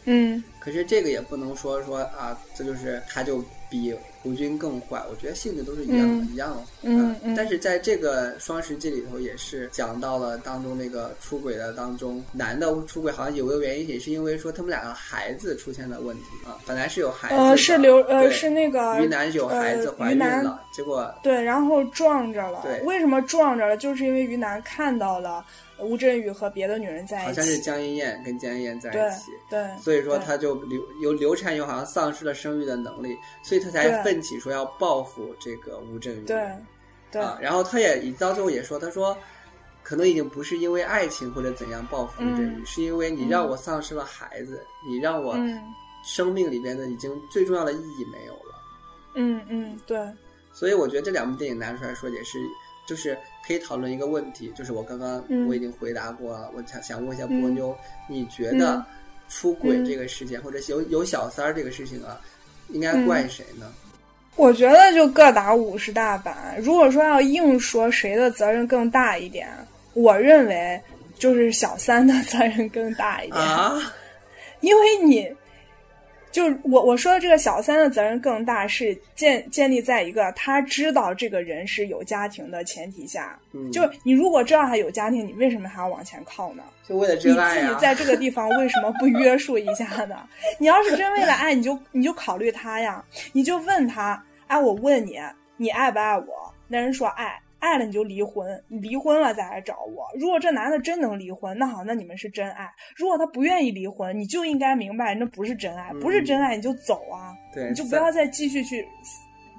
[0.05, 0.43] 嗯。
[0.59, 3.97] 可是这个也不能说说啊，这就是他就比
[4.29, 5.03] 胡军更坏。
[5.11, 6.63] 我觉得性质都是一样的，嗯一样的。
[6.83, 22.61] 嗯嗯但是在这个双十记里头，也是讲到了当中那个出轨的当中，男的出轨好像有个原因，也是因为说他们两个孩子出现了问题啊，本来是有孩子的，呃是刘呃是那个于南有孩子呃怀孕了，结果对，然后撞着了。
[22.63, 23.79] 对为什么撞着了？
[23.79, 25.43] 就是因为于南看到了
[25.81, 27.27] 吴镇宇和别的女人在一起。
[27.27, 29.31] 好像是江一燕跟江一燕在一起。
[29.49, 36.25] 对，所以说，对他就流有流产以后，好像丧失了生育的能力，所以他才奋起说要报复这个吴镇宇。
[36.25, 36.49] 对
[37.11, 39.17] 对啊，然后他也到最后也说，他说，
[39.83, 45.59] 可能已经不是因为爱情或者怎样报复吴镇宇，嗯是因为你让我丧失了孩子，你让我嗯
[46.05, 48.63] 生命里边的已经最重要的意义没有了。
[49.15, 49.99] 嗯嗯对
[50.53, 52.39] 所以我觉得这两部电影拿出来说也是，
[52.89, 55.47] 就是可以讨论一个问题，就是我刚刚嗯。
[55.47, 57.55] 我已经回答过了，我想想问一下波嗯。
[57.55, 57.77] 妞，
[58.09, 58.85] 你觉得嗯
[59.29, 59.85] 出轨嗯。
[59.85, 62.19] 这个事件，或者有有小三儿这个事情啊，
[62.69, 63.05] 应该嗯。
[63.05, 63.71] 怪谁呢？
[64.37, 66.57] 我觉得就各打五十大板。
[66.63, 69.49] 如果说要硬说谁的责任更大一点，
[69.93, 70.81] 我认为
[71.19, 73.93] 就是小三的 责任更大一点，啊，
[74.61, 75.29] 因为你
[76.31, 83.39] 就是我我说的这个小三的责任更大，是建建立在一个他知道这个人是有家庭的前提下。
[83.53, 86.63] 嗯，就你如果知道他有家庭，你为什么还要往前靠呢？
[86.87, 90.29] 就为了你真爱呀、自己在这个地方 为什么不约束一下呢？
[90.59, 95.19] 你要是真为了爱，你就你就考虑他呀，你就问他，哎，我问你，
[95.57, 96.53] 你爱不爱我？
[96.67, 100.07] 那人说爱，爱了你就离婚，你离婚了再来找我。
[100.19, 102.67] 如果这男的真能离婚，那好，那你们是真爱；
[102.97, 108.87] 如果他不愿意离婚，你就应该明白那不是真爱，不是真爱你就走啊，对，你就不要再继续去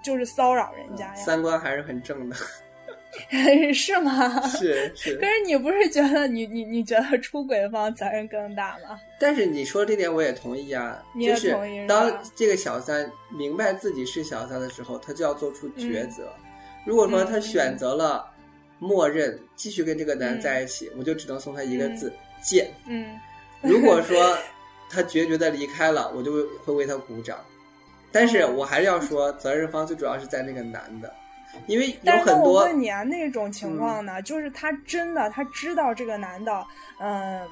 [0.02, 2.36] 就是骚扰人家呀，三观还是很正的，
[3.74, 4.40] 是吗？
[4.48, 5.26] 是是 可。
[5.26, 8.98] 是你不是觉得你你你觉得出轨方责任更大吗？
[9.20, 16.32] 但是你说这点我也同意啊，你也就是同意是当这个小三明白自己是小三的时候，他就要做出抉择。
[16.90, 18.26] 如果说他嗯选择了
[18.80, 22.68] 默认继续跟这个男在一起，我就只能送他一个字：贱。
[22.88, 23.16] 嗯，
[23.62, 24.36] 如果说
[24.90, 27.38] 他决绝的离开了，我就会会为他鼓掌。
[28.12, 28.52] 但是哦。
[28.58, 31.14] 我还是要说， 责任方最主要是在那个男的，
[31.68, 36.66] 因为有很多问你啊，那种情况呢，就是他真的他知道这个男的，
[37.00, 37.48] 嗯、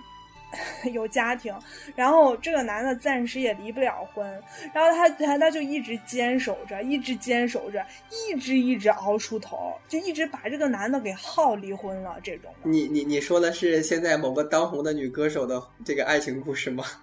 [0.94, 1.54] 有家庭，
[1.96, 4.26] 然后这个男的暂时也离不了婚，
[4.74, 12.52] 然后他他他就一直坚守着，一直坚守着，一直一直熬出头，就一直把这个男的给耗离婚了，这种。
[12.64, 16.84] 你你你说的是现在某个当红的女歌手的这个爱情故事吗？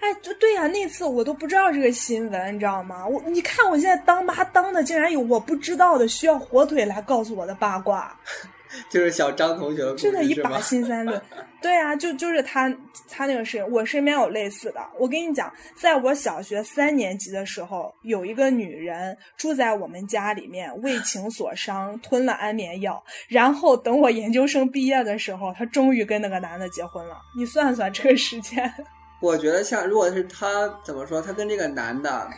[0.00, 3.06] 哎，对对呀、那次我都不知道这个新闻，你知道吗？
[3.06, 8.14] 我你看我现在当妈当的，竟然有我不知道的需要火腿来告诉我的八卦。
[8.90, 10.58] 就是小张同学的故真的，一把？
[10.60, 11.20] 辛三论。
[11.60, 12.72] 对啊，就就是他
[13.08, 14.80] 他那个事情，我身边有类似的。
[14.98, 23.02] 我跟你讲，在我小学三年级的时候，有一个女人住在我们家里面，为情所伤，吞了安眠药。
[23.28, 27.16] 然后等我研究生毕业的时候，她终于跟那个男的结婚了。
[27.36, 28.72] 你算算这个时间，
[29.20, 32.28] 我觉得像如果是她怎么说，她跟这个男的，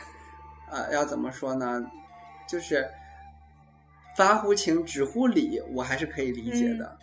[0.70, 1.82] 呃，要怎么说呢？
[2.48, 2.88] 就是
[4.16, 6.96] 发乎情，止乎礼，我还是可以理解的。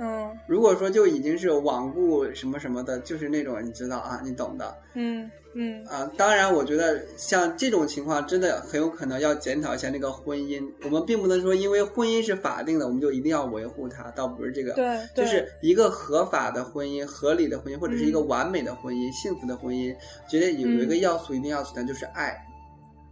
[0.00, 6.08] 嗯如果说就已经是罔顾什么什么的，就是那种你知道啊，你懂的嗯嗯啊。
[6.16, 10.64] 当然，我觉得像这种情况，真的很有可能要检讨一下那个婚姻。
[10.84, 14.72] 我们并不能说因为婚姻是法定的，我们就一定要维护它，倒不是这个。
[14.74, 19.92] 对对就是一个合法的婚姻、合理的婚姻，或者是一个嗯完美的婚姻、幸福的婚姻，
[20.28, 22.40] 觉得有有一个要素一定要存在，就是爱。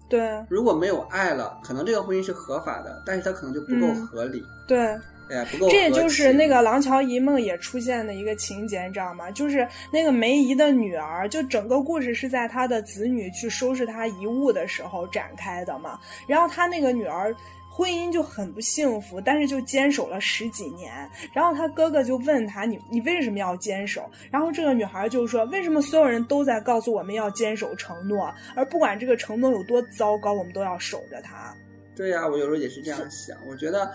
[0.08, 4.06] 对如果没有爱了，可能这个婚姻是合法的，但是它可能就不够嗯。
[4.06, 4.98] 合理，对。
[5.28, 5.68] 哎，不够。
[5.70, 9.30] 这也就是那个《廊桥遗梦》也出现的一个情节，你知道吗？
[9.30, 15.98] 就是那个梅姨的女儿，就整个故事是在她的子女去收拾她遗物的时候展开的嘛。
[16.26, 17.34] 然后她那个女儿
[17.68, 20.92] 婚姻就很不幸福，但是就坚守了十几年。
[21.32, 31.54] 然后她哥哥就问她：“你你为什么要坚守？”然后这个女孩就说：“为什么所有人都在告诉我们要坚守承诺，而不管这个承诺有多糟糕，我们都要守着它？”
[31.94, 33.36] 对呀、我有时候也是这样想。
[33.48, 33.90] 我觉得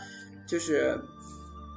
[0.46, 1.00] 就是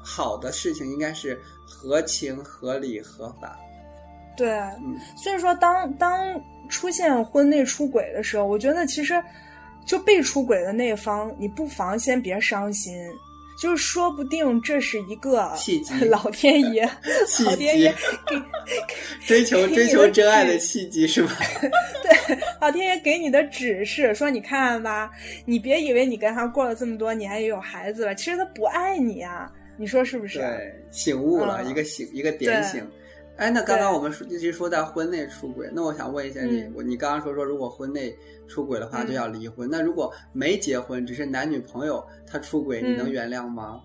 [0.04, 3.58] 好的事情应该是合情、合理、合法。
[4.36, 4.50] 对，
[4.82, 9.22] 嗯，所以说当当出现婚内出轨的时候，我觉得其实
[9.86, 12.94] 就被出轨的那方，你不妨先别伤心，
[13.60, 15.94] 就是说不定这是一个契机。
[16.10, 16.84] 老天爷，
[17.28, 18.42] 契老天爷机给
[19.24, 21.32] 追求追求真爱的契机是吧？
[22.02, 25.08] 对老天爷给你的指示，说你看吧，
[25.44, 30.38] 你别以为你跟他过了这么多年也有孩子了，其实他不爱你啊，你说是不是？
[30.38, 32.86] 对，醒悟了、嗯一个醒一个点醒。
[33.36, 38.14] 哎，那刚刚我们说一直说在婚内出轨，那我想问一下你，嗯我你刚刚说说如果婚内
[38.46, 43.80] 出轨的话嗯就要离婚，那如果没结婚，只是男女朋友他出轨，你能嗯原谅吗？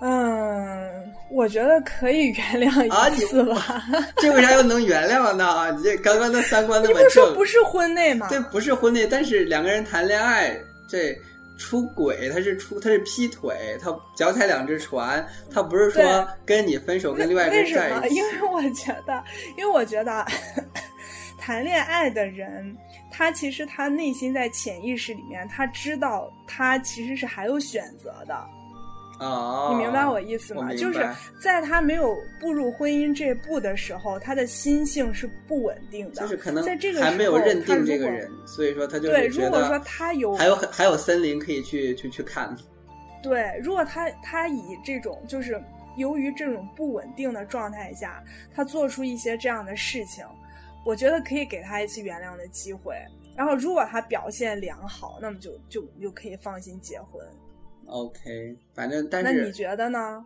[0.00, 3.82] 嗯，我觉得可以原谅一次吧。
[4.16, 5.72] 这为啥又能原谅呢？
[5.78, 8.28] 你这刚刚那三观那你么正不是说不，是婚内吗？
[8.28, 11.16] 对不是婚内，但是两个人谈恋爱，这
[11.58, 17.84] 出轨他是出他是劈腿，他脚踩两只船，他不是说跟你分手跟另外一个为什么？
[17.84, 18.22] 人在一起因。
[18.24, 19.24] 为我觉得，
[19.56, 20.26] 因为我觉得
[21.38, 22.76] 谈恋爱的人，
[23.10, 28.34] 他其实他内心在潜意识里面，他知道他其实是还有选择的。
[29.20, 30.74] 哦，你明白我意思吗？
[30.74, 31.08] 就是
[31.40, 42.56] 在他没有步入婚姻这步的时候，他的心性是不稳定的，就是可能在这个还没有认定这个人，所以说他就对，如果说他有还有还有森林可以去去去看。
[43.22, 45.62] 对，如果他他以这种就是
[45.96, 48.22] 由于这种不稳定的状态下，
[48.54, 50.24] 他做出一些这样的事情，
[50.84, 52.96] 我觉得可以给他一次原谅的机会。
[53.36, 57.24] 然后，如果他表现良好，那么就就就可以放心结婚。
[57.88, 60.24] OK，反正但那你是觉得呢？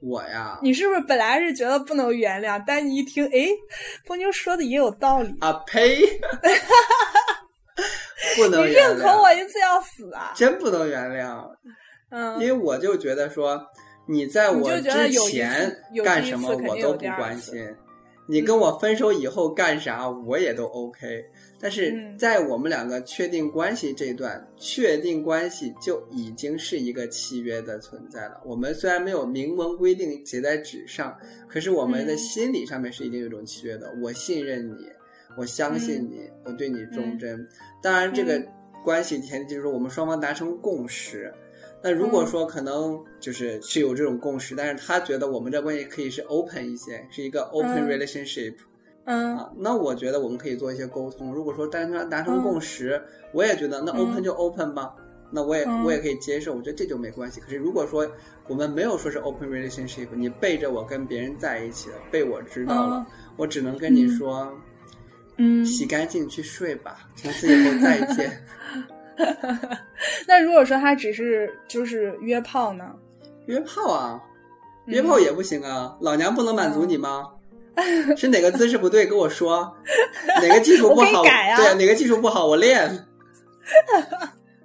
[0.00, 3.48] 我呀，你是不是本来是觉得不能原谅，但你一听，哎，
[4.04, 5.52] 风妞说的也有道理啊！
[5.66, 5.98] 呸！
[8.36, 10.32] 不能你认可我一次要死啊！
[10.36, 11.48] 真不能原谅。
[12.10, 13.60] 嗯，因为我就觉得说，
[14.06, 15.74] 你在我之前
[16.04, 17.66] 干什么我都不关心，
[18.28, 21.24] 你跟我分手以后干啥我也都 OK。
[21.60, 28.40] 但是在我们两个确定关系这段，确定关系就已经是一个契约的存在了。
[28.44, 31.16] 我们虽然没有明文规定写在纸上，
[31.48, 33.90] 可是我们的心理上面是一定有一种契约的。
[34.02, 34.86] 我信任你，
[35.38, 37.46] 我相信你，我对你忠贞。
[37.82, 38.42] 当然，这个
[38.84, 41.32] 关系前提就是我们双方达成共识。
[41.82, 48.54] 那如果说可能就是是有这种共识，但是他觉得我们这关系可以是 open 一些，是一个 open relationship。
[49.04, 51.32] 嗯啊，那我觉得我们可以做一些沟通。
[51.34, 53.02] 如果说单纯达成共识，
[53.32, 54.94] 我也觉得那 open 就 open 吧，
[55.30, 56.54] 那我也我也可以接受。
[56.54, 57.40] 我觉得这就没关系。
[57.40, 58.10] 可是如果说
[58.48, 64.50] 我们没有说是 open relationship，你背着我跟别人在一起了，被我知道了，我只能跟你说，
[65.36, 68.42] 嗯，洗干净去睡吧，从此以后再见。
[70.26, 72.94] 那如果说他只是就是约炮呢？
[73.46, 74.18] 约炮啊，
[74.86, 77.28] 约炮也不行啊，老娘不能满足你吗？
[78.16, 79.06] 是哪个姿势不对？
[79.06, 79.74] 跟我说，
[80.40, 81.22] 哪个技术不好？
[81.22, 82.46] 对，哪个技术不好？
[82.46, 83.06] 我练。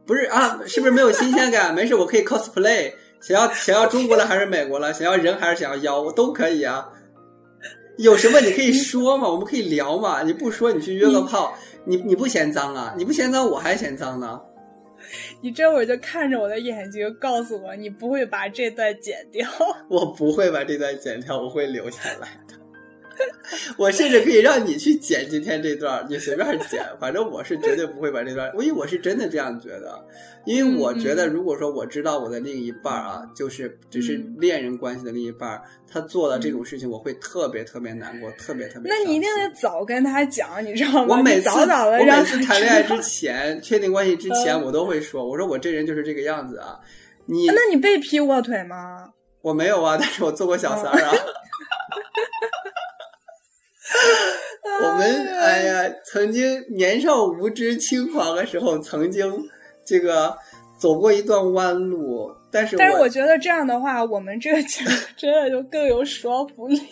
[0.05, 1.73] 不是啊，是不是没有新鲜感？
[1.75, 2.93] 没事，我可以 cosplay。
[3.21, 4.91] 想要想要中国的还是美国了？
[4.93, 6.01] 想要人还是想要妖？
[6.01, 6.89] 我都可以啊。
[7.97, 9.27] 有什么你可以说嘛？
[9.27, 10.21] 我们可以聊嘛？
[10.23, 11.53] 你不说，你去约个炮，
[11.85, 12.93] 你你不嫌脏啊？
[12.97, 14.39] 你不嫌脏，我还嫌脏呢。
[15.41, 19.49] 你这会儿就看着我的眼睛，告诉我你不会把这段剪掉。
[19.89, 22.53] 我不会把这段剪掉，我会留下来的。
[23.77, 29.99] 我甚至可以让你去剪今天这段，你随便剪，反正我是绝对不会把这段，因为我是真的这样觉得，
[30.45, 38.91] 因为我觉得如果说我知道我的另一半啊，就是只是恋人关系的另一半，他做了这种事情，我会特别特别难过，特别特别。
[38.91, 41.15] 那你一定得早跟他讲，你知道吗？
[41.17, 46.79] 我每次早早的，我每次谈恋爱之前，确定关系之前，我都会说，我说我这人就是这个样子啊。
[47.25, 49.09] 你那你被劈过腿吗？
[49.41, 51.13] 我没有啊，但是我做过小三儿啊。
[54.83, 59.31] 我们哎呀，曾经年少无知、轻狂的时候，曾经
[59.85, 60.35] 这个
[60.77, 66.79] 走过一段弯路，但是但是我觉得这样的话，我们这个节目 真的就更有说服力。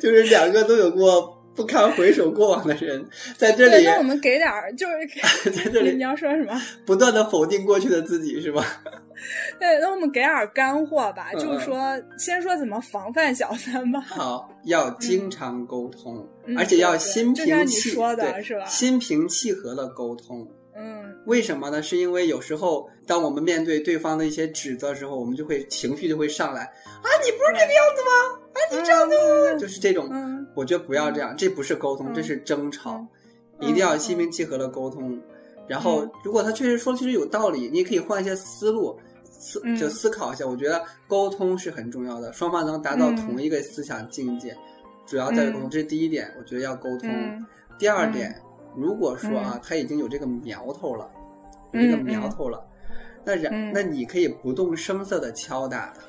[0.00, 3.06] 就是两个都有过不堪回首过往的人，
[3.38, 4.94] 在这里，那我们给点儿，就是
[5.50, 6.60] 在这里，你要说什么？
[6.84, 8.82] 不断的否定过去的自己，是吧？
[9.58, 11.80] 对，那我们给点干货吧，就是说，
[12.18, 14.00] 先说怎么防范小三吧。
[14.00, 18.64] 好，要经常沟通，而且要心平气，对，是吧？
[18.66, 20.46] 心平气和的沟通。
[20.78, 21.82] 嗯，为什么呢？
[21.82, 27.08] 是因为有时候，当我们面对对方的一些指责的时候，我们就会情绪就会上来啊！
[27.24, 28.40] 你不是这个样子吗？
[28.52, 30.10] 啊，你这样子，就是这种。
[30.54, 33.06] 我觉得不要这样，这不是沟通，这是争吵。
[33.60, 35.18] 一定要心平气和的沟通。
[35.66, 38.98] 然后，如果他确实说的确实有道理，你也可以换一些思路。
[39.46, 44.56] 思就思考一下，我觉得沟通是很重要的，双方能达到同一个思想境界，
[45.06, 47.08] 主要在于沟通，这是第一点，我觉得要沟通。
[47.78, 48.34] 第二点，
[48.74, 51.08] 如果说啊，他已经有这个苗头了，
[51.70, 52.60] 有这个苗头了，
[53.24, 56.02] 那然那你可以不动声色的敲打他，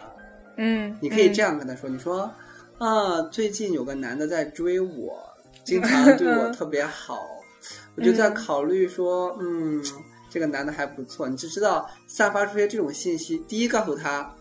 [0.57, 2.31] 嗯，你可以这样跟他说，你说
[2.79, 5.15] 啊，最近有个男的在追我，
[5.63, 7.27] 经常对我 特别好，
[7.95, 9.83] 我就在考虑说，嗯。
[10.30, 13.38] 这个男的还不错，你只知道散发出些这种信息。
[13.47, 14.34] 第一，告诉他，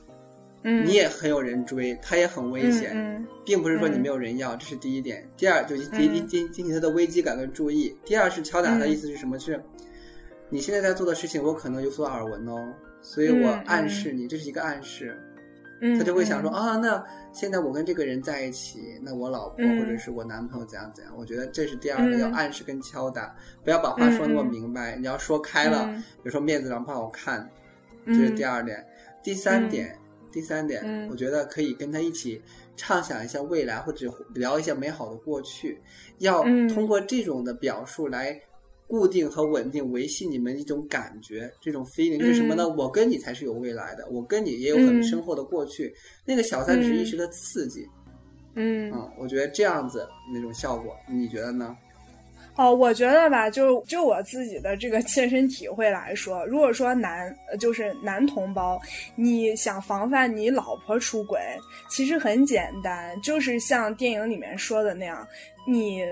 [0.62, 5.26] 嗯，你也很有人追，他也很危险，并不是说你没有人要，这是第一点。
[5.36, 7.96] 第二，就是引引引起他的危机感跟注意。
[8.04, 9.38] 第二是敲打他，意思是什么？
[9.38, 9.62] 是
[10.48, 12.72] 你现在在做的事情，我可能有所耳闻哦，
[13.02, 15.20] 所以我暗示你，这是一个暗示。
[15.80, 21.12] 他就会想说啊，那现在我跟这个人在一起，那我老婆或者是我男朋友怎样怎样？
[21.16, 24.96] 我觉得这是第二个要暗示跟敲打，不要把话说那么明白。
[24.96, 27.48] 你要说开了，比如说面子上不好看，
[28.06, 28.84] 这是第二点。
[29.22, 29.98] 第三点，
[30.32, 32.40] 第三点，我觉得可以跟他一起
[32.76, 35.80] 畅想一下未来，或者聊一下美好的过去。
[36.18, 38.40] 要通过这种的表述来。
[38.86, 42.68] 固定和稳定维系你们一种感觉，这种 feeling 是什么呢？
[42.68, 45.92] 我跟你才是有未来的，我跟你也有很深厚的过去。
[46.24, 47.86] 那个小三只是一时的刺激，
[48.54, 51.76] 嗯嗯，我觉得这样子那种效果，你觉得呢？
[52.54, 57.30] 哦，我觉得吧，就就我自己的这个切身体会来说，如果说男
[57.60, 58.80] 就是男同胞，
[59.14, 61.38] 你想防范你老婆出轨，
[61.90, 65.26] 其实很简单，就是像电影里面说的那样，
[65.68, 66.02] 你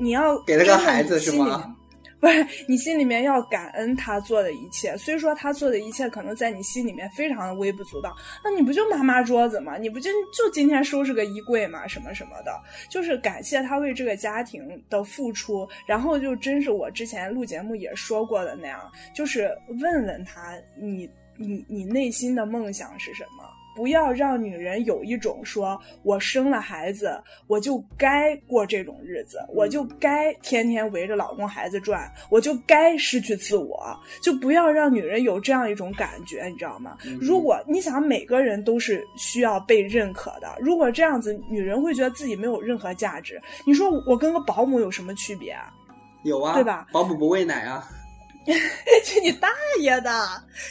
[0.00, 1.76] 你要给他个孩子是吗？
[2.22, 8.14] 不是你心里面要感恩他做的一切，虽说他做的一切可能在你心里面非常的微不足道，
[8.44, 9.76] 那你不就抹抹桌子吗？
[9.76, 11.84] 你不就就今天收拾个衣柜吗？
[11.88, 19.50] 什么什么的，就是感谢他为这个家庭的付出，然后就真是我之前录节目也说过的那样，就是
[19.80, 23.41] 问问他，你你你内心的梦想是什么？
[23.74, 36.96] 不要让女人有一种说，我生了孩子，我就该过这种日子，我就该天天围着老公孩子转，我就该失去自我，就不要让女人有这样一种感觉，你知道吗？
[37.20, 43.40] 如果你想每个人都是需要被认可的，如果这样子，女人会觉得自己没有任何价值。
[43.64, 45.72] 你说我跟个保姆有什么区别啊？
[46.24, 46.86] 有啊，对吧？
[46.92, 47.88] 保姆不喂奶啊。
[49.04, 49.48] 去你大
[49.80, 50.10] 爷的！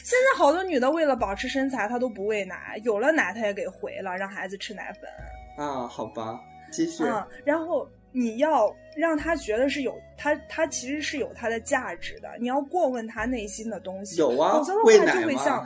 [0.03, 5.65] 现在好多女的为了保持身材，她都不喂奶，有了奶她也给回了，让孩子吃奶粉。
[5.65, 6.39] 啊，好吧，
[6.71, 7.03] 继续。
[7.03, 12.29] 嗯，然后你要让她觉得是有她，她其实是有她的价值的。
[12.39, 15.65] 你要过问她内心的东西，有啊，否则的话就会像，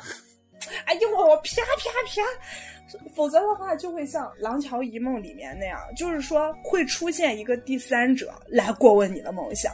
[0.86, 9.72] 哎呦我啪啪啪，否则的话就会像《廊桥遗梦》里面那样，就是说会出现一个第三者来过问你的梦想。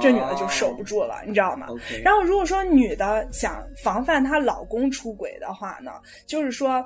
[0.00, 1.66] 这女的就守不住了，你知道吗？
[2.02, 5.92] 然后如果说女的想防范她老公出轨的话呢，
[6.26, 6.82] 就是说，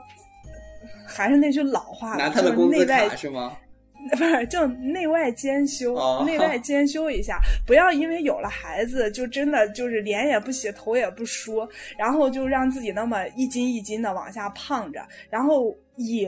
[1.07, 3.57] 还是那句老话，拿她的工资卡是吗？
[4.11, 5.95] 不是，就内外兼修，
[6.25, 11.69] 内外兼修一下，不要因为有了孩子就真的就是脸也不洗，头也不梳，
[11.99, 16.27] 然后就让自己那么一斤一斤的往下胖着，然后以。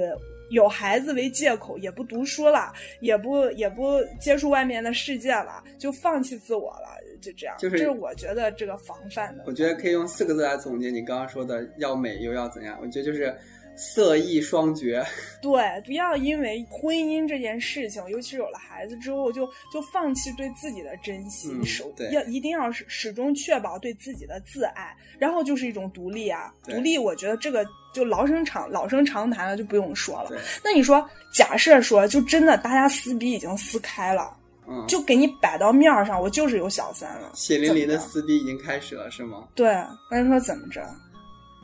[0.51, 6.89] 有孩子为借口，也不读书了，也不也不接触外面的世界了，就放弃自我了，
[7.21, 7.55] 就这样。
[7.57, 9.45] 就是，这是我觉得这个防范的。
[9.47, 12.77] 我觉得可以用四个字来总结你刚刚说的：要美又要怎样？
[12.83, 13.33] 我觉得就是
[13.81, 15.05] 色艺双绝。
[15.43, 26.97] 对，不要因为婚姻这件事情，尤其是有了孩子之后，就就放弃对自己的珍惜，守要一定要始始终确保对自己的自爱，然后就是一种独立啊，独立。
[26.99, 27.67] 我觉得这个。
[27.93, 30.31] 就老生常老生常谈了，就不用说了。
[30.65, 31.05] 那你说，
[31.35, 34.33] 假设说，就真的大家撕逼已经撕开了，
[34.69, 39.49] 嗯，就给你摆到面上，我就是有小三了，血淋淋的撕逼已经开始了，是吗？
[39.57, 39.75] 对，
[40.09, 40.81] 那你说怎么着？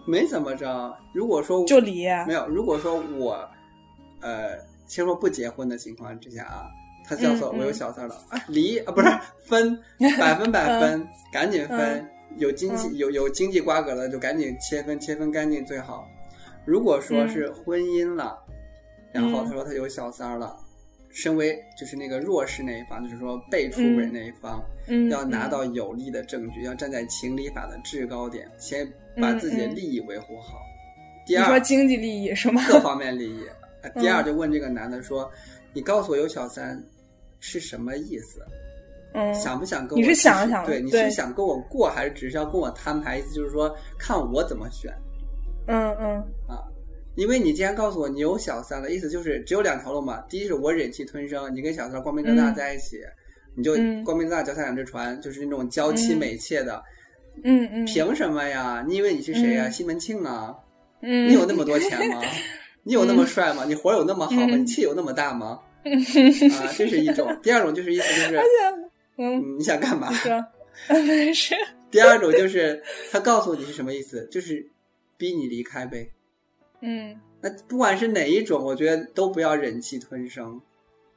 [0.06, 0.96] 没怎么着。
[1.12, 2.46] 如果说就离，没有。
[2.48, 3.48] 如果说我，
[4.20, 6.66] 呃，先说不结婚的情况之下啊，
[7.04, 8.16] 他叫做我我有小三了，
[8.48, 9.08] 离啊，不是
[9.44, 9.78] 分，
[10.18, 12.08] 百分百分，赶紧分。
[12.38, 16.06] 有经济有有经济瓜葛的，就赶紧切分，切分干净最好。
[16.66, 18.38] 如果说是婚姻了，
[19.12, 20.54] 然后他说他有小三了，
[21.10, 24.62] 身为就是那个弱势那一方，就是说被出轨那一方，
[25.08, 28.86] 要拿到有力的证据，要站在情理法的制高点，先
[29.20, 30.58] 把自己的利益维护好。
[31.26, 32.62] 第二，你说经济利益是吗？
[32.68, 33.40] 各方面利益。
[34.00, 35.30] 第二，就问这个男的说
[35.72, 36.80] ：“你告诉我有小三
[37.40, 38.44] 是什么意思？
[39.14, 40.00] 嗯，想不想跟我？
[40.00, 43.18] 你是想想对，你是想跟我过，还是只是要跟我摊牌？
[43.18, 44.92] 意思就是说，看我怎么选。”
[45.68, 46.16] 嗯嗯
[46.48, 46.62] 啊，
[47.16, 50.20] 因为你既然告诉我你有小三了，意思就是只有两条路嘛。
[50.28, 52.98] 第一是我忍气吞声，你跟小三光明正大在一起，
[53.54, 56.76] 你就光明正大脚踩两只船，就是那种娇妻美妾的。
[56.76, 56.82] 嗯
[57.44, 58.84] 嗯嗯，凭什么呀？
[58.86, 59.68] 你以为你是谁呀？
[59.70, 60.54] 西门庆啊？
[61.02, 62.20] 嗯，你有那么多钱吗？
[62.82, 63.64] 你有那么帅吗？
[63.66, 64.56] 你活有那么好吗？
[64.56, 65.60] 你气有那么大吗？
[65.84, 67.36] 啊，这是一种。
[67.42, 68.40] 第二种就是意思就是，
[69.18, 70.10] 嗯，你想干嘛？
[71.06, 71.54] 没事。
[71.90, 74.66] 第二种就是他告诉你是什么意思，就是。
[75.18, 76.06] 逼你离开呗，
[76.82, 80.60] 嗯，那不管是哪一种，我觉得都不要忍气吞声，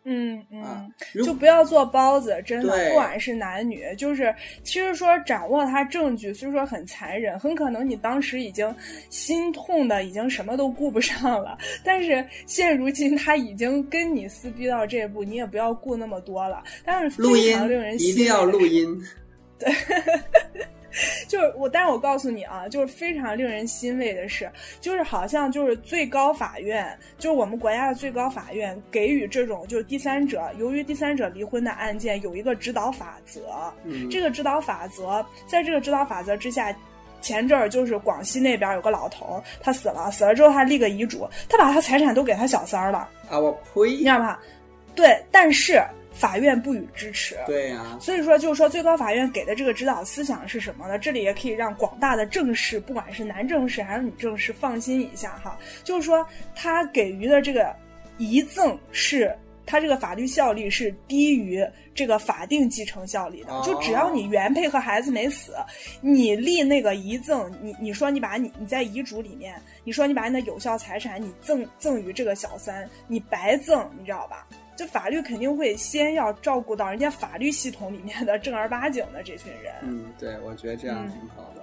[0.05, 0.91] 嗯嗯，
[1.23, 4.33] 就不要做包子，真的，不管是男女，就是
[4.63, 8.73] 其实说掌握他证据，虽说很残忍，很可能你当时已经
[9.09, 16.63] 心痛的已经什么都顾不上了，但是现如今他已经跟你撕逼到这步，你也不要顾那么多了。
[16.83, 17.55] 但是录音
[17.99, 18.99] 一定要录音，
[19.59, 19.71] 对。
[21.27, 24.49] 就是我，但是我告诉你啊，就是非常令人欣慰的是，
[24.81, 33.41] 就是好像就是最高法院，就是我们国家的最高法院给予这种就是第三者，由于第三者离婚的案件有一个指导法则。
[33.83, 36.75] 嗯，这个指导法则，在这个指导法则之下，
[37.21, 43.09] 前阵儿就是广西那边有个老头，他死了，死了之后他立个遗嘱，他把他财产都给他小三儿了。
[43.29, 43.91] 啊，我呸！
[43.91, 44.39] 你知道吧？
[44.95, 45.81] 对，但是。
[46.19, 50.99] 法院不予支持，对呀，所以说就是说最高法院给的这个指导思想是什么呢？
[50.99, 57.73] 这里也可以让广大的正士，不管是男正士还是女正士放心一下哈，就是说他给予的这个
[58.17, 59.33] 遗赠是，
[59.65, 61.65] 他这个法律效力是低于
[61.95, 65.53] 这个法定继承效力的，就只要你原配和孩子没死，
[66.01, 69.55] 你立那个遗赠，你你说你把你你在遗嘱里面，
[69.85, 74.45] 你说你把你的有效财产你赠赠予这个小三，你白赠，你知道吧？
[74.79, 79.73] 就法律肯定会先要照顾到人家法律系统里面的正儿八经的这群人。
[79.81, 81.61] 嗯，对，我觉得这样挺好的。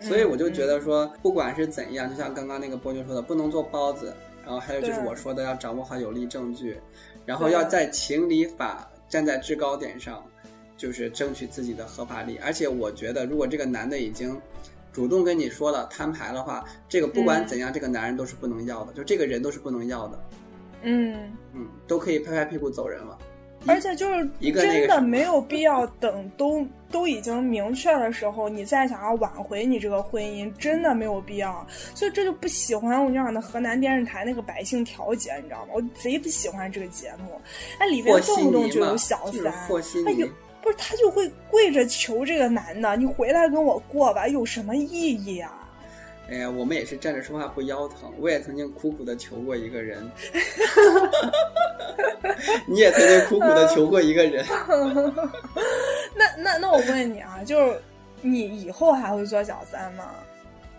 [0.00, 4.12] 嗯所以我就觉得说，不管是怎样，就像刚刚那个波妞说的，不能做包子。
[4.44, 6.76] 然后还有就是我说的，要掌握好有力证据，
[7.24, 10.24] 然后要在情理法站在制高点上，
[10.76, 12.38] 就是争取自己的合法利益。
[12.38, 14.36] 而且我觉得，如果这个男的已经
[14.92, 20.18] 主动跟你说了摊牌的话，这个不管嗯怎样，这个男人都是不能要的，就这个人都是不能要的。
[20.82, 23.18] 嗯，嗯，都可以拍拍屁股走人了。
[23.64, 31.64] 而且就是一个真的没有必要等都都已经明确的时候，你再想要挽回你这个婚姻，真的没有必要。
[31.94, 35.74] 所以这就不喜欢我这样的河南电视台那个百姓调解，你知道吗？
[35.74, 37.40] 我贼不喜欢这个节目，
[37.78, 40.28] 哎里边动不动就有小就是三，哎呦。
[40.60, 45.61] 不是，他就会跪着求这个男的，你回来跟我过吧，有什么意义啊？
[46.32, 48.10] 哎呀，我们也是站着说话不腰疼。
[48.18, 50.10] 我也曾经苦苦的求过一个人，
[52.66, 54.42] 你也曾经苦苦的求过一个人。
[56.16, 57.78] 那那那我问你啊，就是
[58.22, 60.06] 你以后还会做小三吗？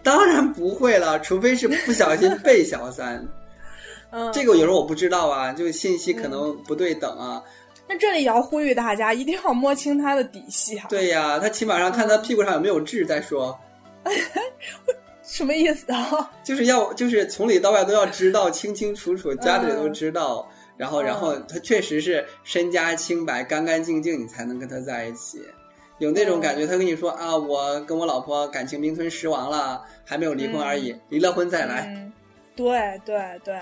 [0.01, 3.23] 当然不会了，除非是不小心被小三。
[4.09, 7.43] 嗯，这个有时候我不知道啊，就是信息可能不对等啊。
[7.87, 13.55] 那这里也要呼吁大家，一定要摸清他的底细哈。，对呀，他起码上看他屁股上有没有痣再说，
[15.33, 16.31] 什么意思啊？
[16.45, 20.47] 就是要就是从里到外都要知道清清楚楚，家里都嗯知道。
[20.77, 25.41] 然后，然后他确实是身家清白、干干净净，你才能跟他在一起。
[25.97, 31.85] 有那种感觉，他跟你说啊，我跟我老婆感情名存实亡了，还没有离婚而已，离了婚再来。
[31.95, 32.11] 嗯，
[32.55, 33.55] 对对对。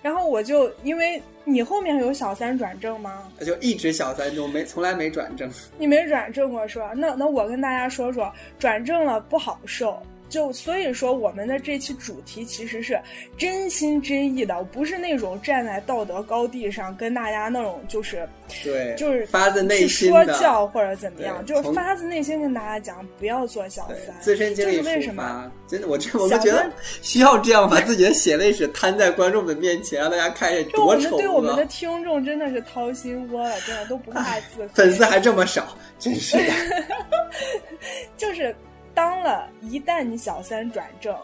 [0.00, 3.24] 然后我就因为你后面有小三转正吗？
[3.44, 5.50] 就一直小三就，没从来没转正。
[5.78, 6.92] 你没转正过是吧？
[6.96, 10.00] 那那我跟大家说说，转正了不好受。
[10.28, 13.00] 就所以说，我们的这期主题其实是
[13.36, 18.28] 真心真意的，不是那种站在道德高地上跟大家那种就是
[18.62, 24.14] 对，就是发自内心说教或者怎么样，就是发自内心跟大家讲，不要做小三。
[24.20, 25.50] 自身经历这是为什么？
[25.66, 26.70] 真的，我这我小们觉得
[27.02, 31.64] 需要这样把自己的血泪史摊在观众们面前，让大家看着就我们多丑恶对我们的。
[31.66, 34.68] 听众真的是掏心窝了，真的都不怕自 黑。
[34.74, 36.44] 粉丝还这么少，真是的。
[38.16, 38.54] 就是
[38.98, 41.16] 当了，一旦你小三转正，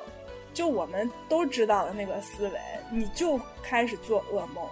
[0.52, 4.64] 就我们都知道的那个思维，你就开始做噩梦。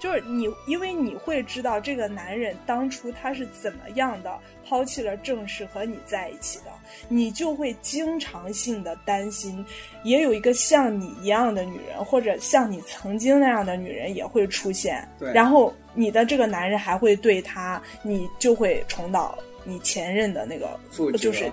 [0.00, 6.70] 就是你，因为你会知道这个男人当初他是怎么样的抛弃了正式和你在一起的，
[7.10, 9.62] 你就会经常性的担心，
[10.02, 15.06] 也有一个像你一样的女人，或者像你曾经那样的女人也会出现。
[15.18, 20.80] 对然后你的这个男人还会对他，你就会重蹈你前任的那个
[21.18, 21.52] 就是了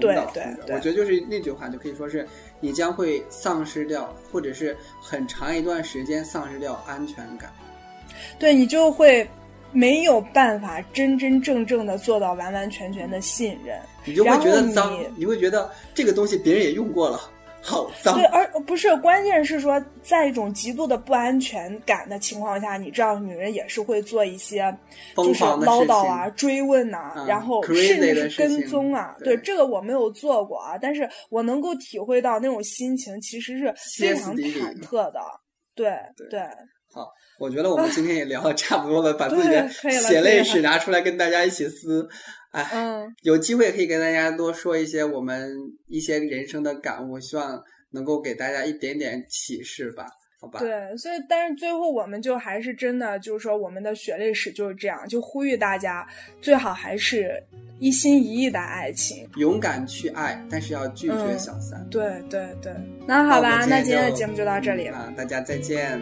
[0.00, 2.26] 重对蹈覆对我觉得就是那句话，就可以说是
[2.58, 7.52] 你将会丧失掉，或者是很长一段时间丧失掉安全感。
[8.38, 9.26] 对你就会
[9.72, 13.78] 没有办法真真正正的做到完完全全的信任。
[14.04, 17.20] 你就会觉得脏你，你会觉得这个东西别人也用过了，
[17.62, 18.24] 好脏对，。
[18.26, 24.74] 而不是关键是说，在一种极度的不安全感的情况下，你知道，女人也是会做一些
[25.16, 29.14] 就是唠叨啊、追问呐、嗯然后甚至是跟踪啊。
[29.22, 35.20] 对这个我没有做过啊，但是我能够体会到那种心情，其实是非常忐忑的。
[35.74, 36.40] 对对对，
[36.92, 37.08] 好，
[37.38, 42.08] 我觉得我们今天也聊的 差不多了，把自己的血泪史拿出来跟大家一起撕。
[42.50, 43.14] 哎，嗯。
[43.22, 45.50] 有机会可以跟大家多说一些我们
[45.86, 50.06] 一些人生的感悟，希望能够给大家一点点启示吧，
[50.40, 50.60] 好吧？
[50.60, 56.06] 对，所以但是最后我们就还是真的就是说，我们的血泪史就是这样，就呼吁大家
[56.40, 57.42] 最好还是
[57.78, 59.28] 一心一意的爱情。
[59.36, 61.84] 勇敢去爱，但是要拒绝嗯小三。
[61.90, 62.72] 对对对，
[63.06, 66.00] 那好吧，那今天的节目就到这里了，啊，大家再见，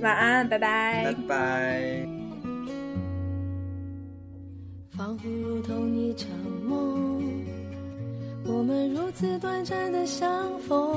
[0.00, 2.23] 晚安，拜拜拜拜。
[4.96, 6.28] 仿佛如同一场
[6.68, 7.20] 梦，
[8.46, 10.96] 我们如此短暂的相逢。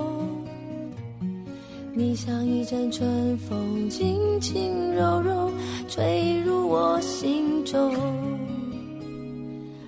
[1.95, 5.51] 你像一阵春风，轻轻柔柔
[5.87, 7.91] 吹入我心中。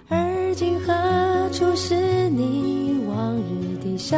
[0.07, 4.17] 而今何处是你往日的笑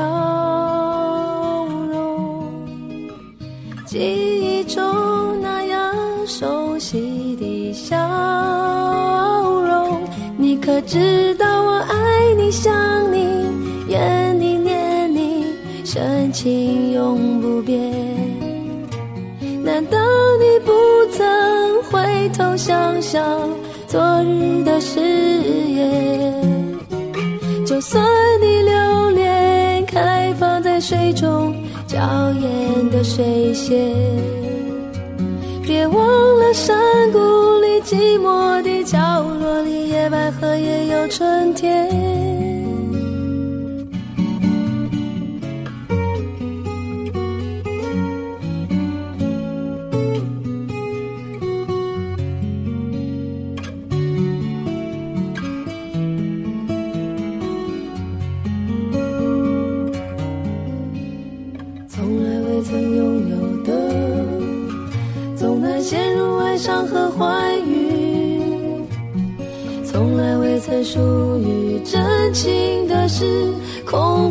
[10.91, 12.69] 知道我爱你、想
[13.13, 13.45] 你、
[13.87, 15.45] 怨你、念你，
[15.85, 17.79] 深情永不变。
[19.63, 19.97] 难道
[20.37, 20.73] 你不
[21.13, 23.23] 曾回头想想
[23.87, 26.77] 昨日的誓言？
[27.65, 28.03] 就算
[28.41, 31.55] 你留恋开放在水中
[31.87, 31.97] 娇
[32.33, 33.95] 艳的水仙，
[35.63, 36.05] 别忘
[36.37, 36.77] 了山
[37.13, 37.17] 谷
[37.61, 38.99] 里寂寞的角
[39.39, 39.40] 落，
[40.01, 42.30] 野百合也有春天。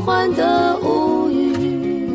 [0.00, 2.08] 欢的无语。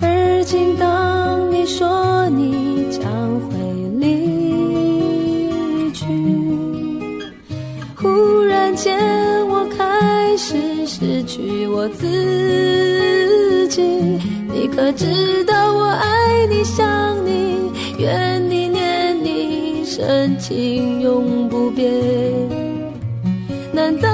[0.00, 3.02] 而今当你说你将
[3.40, 3.56] 会
[3.98, 6.06] 离去，
[7.96, 8.98] 忽然间
[9.48, 13.82] 我开始失去我自己。
[14.52, 21.88] 你可知道我爱你、想你、怨你、念你，深情永不变。
[23.72, 24.08] 难道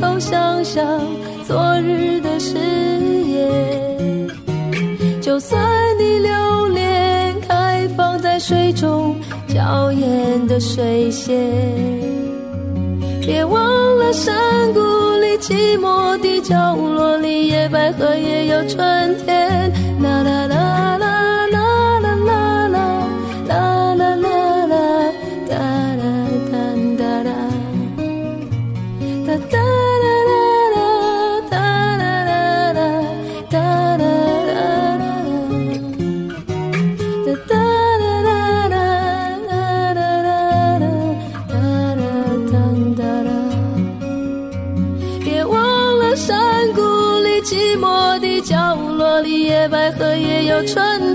[0.00, 0.82] 头想想
[1.46, 4.30] 昨日的誓言？
[5.20, 5.62] 就算
[5.98, 9.14] 你留恋开放在水中
[9.46, 11.36] 娇艳的水仙，
[13.20, 14.80] 别忘了山谷
[15.20, 19.69] 里寂寞的角落里，野百合也有春天。
[50.66, 51.09] 春。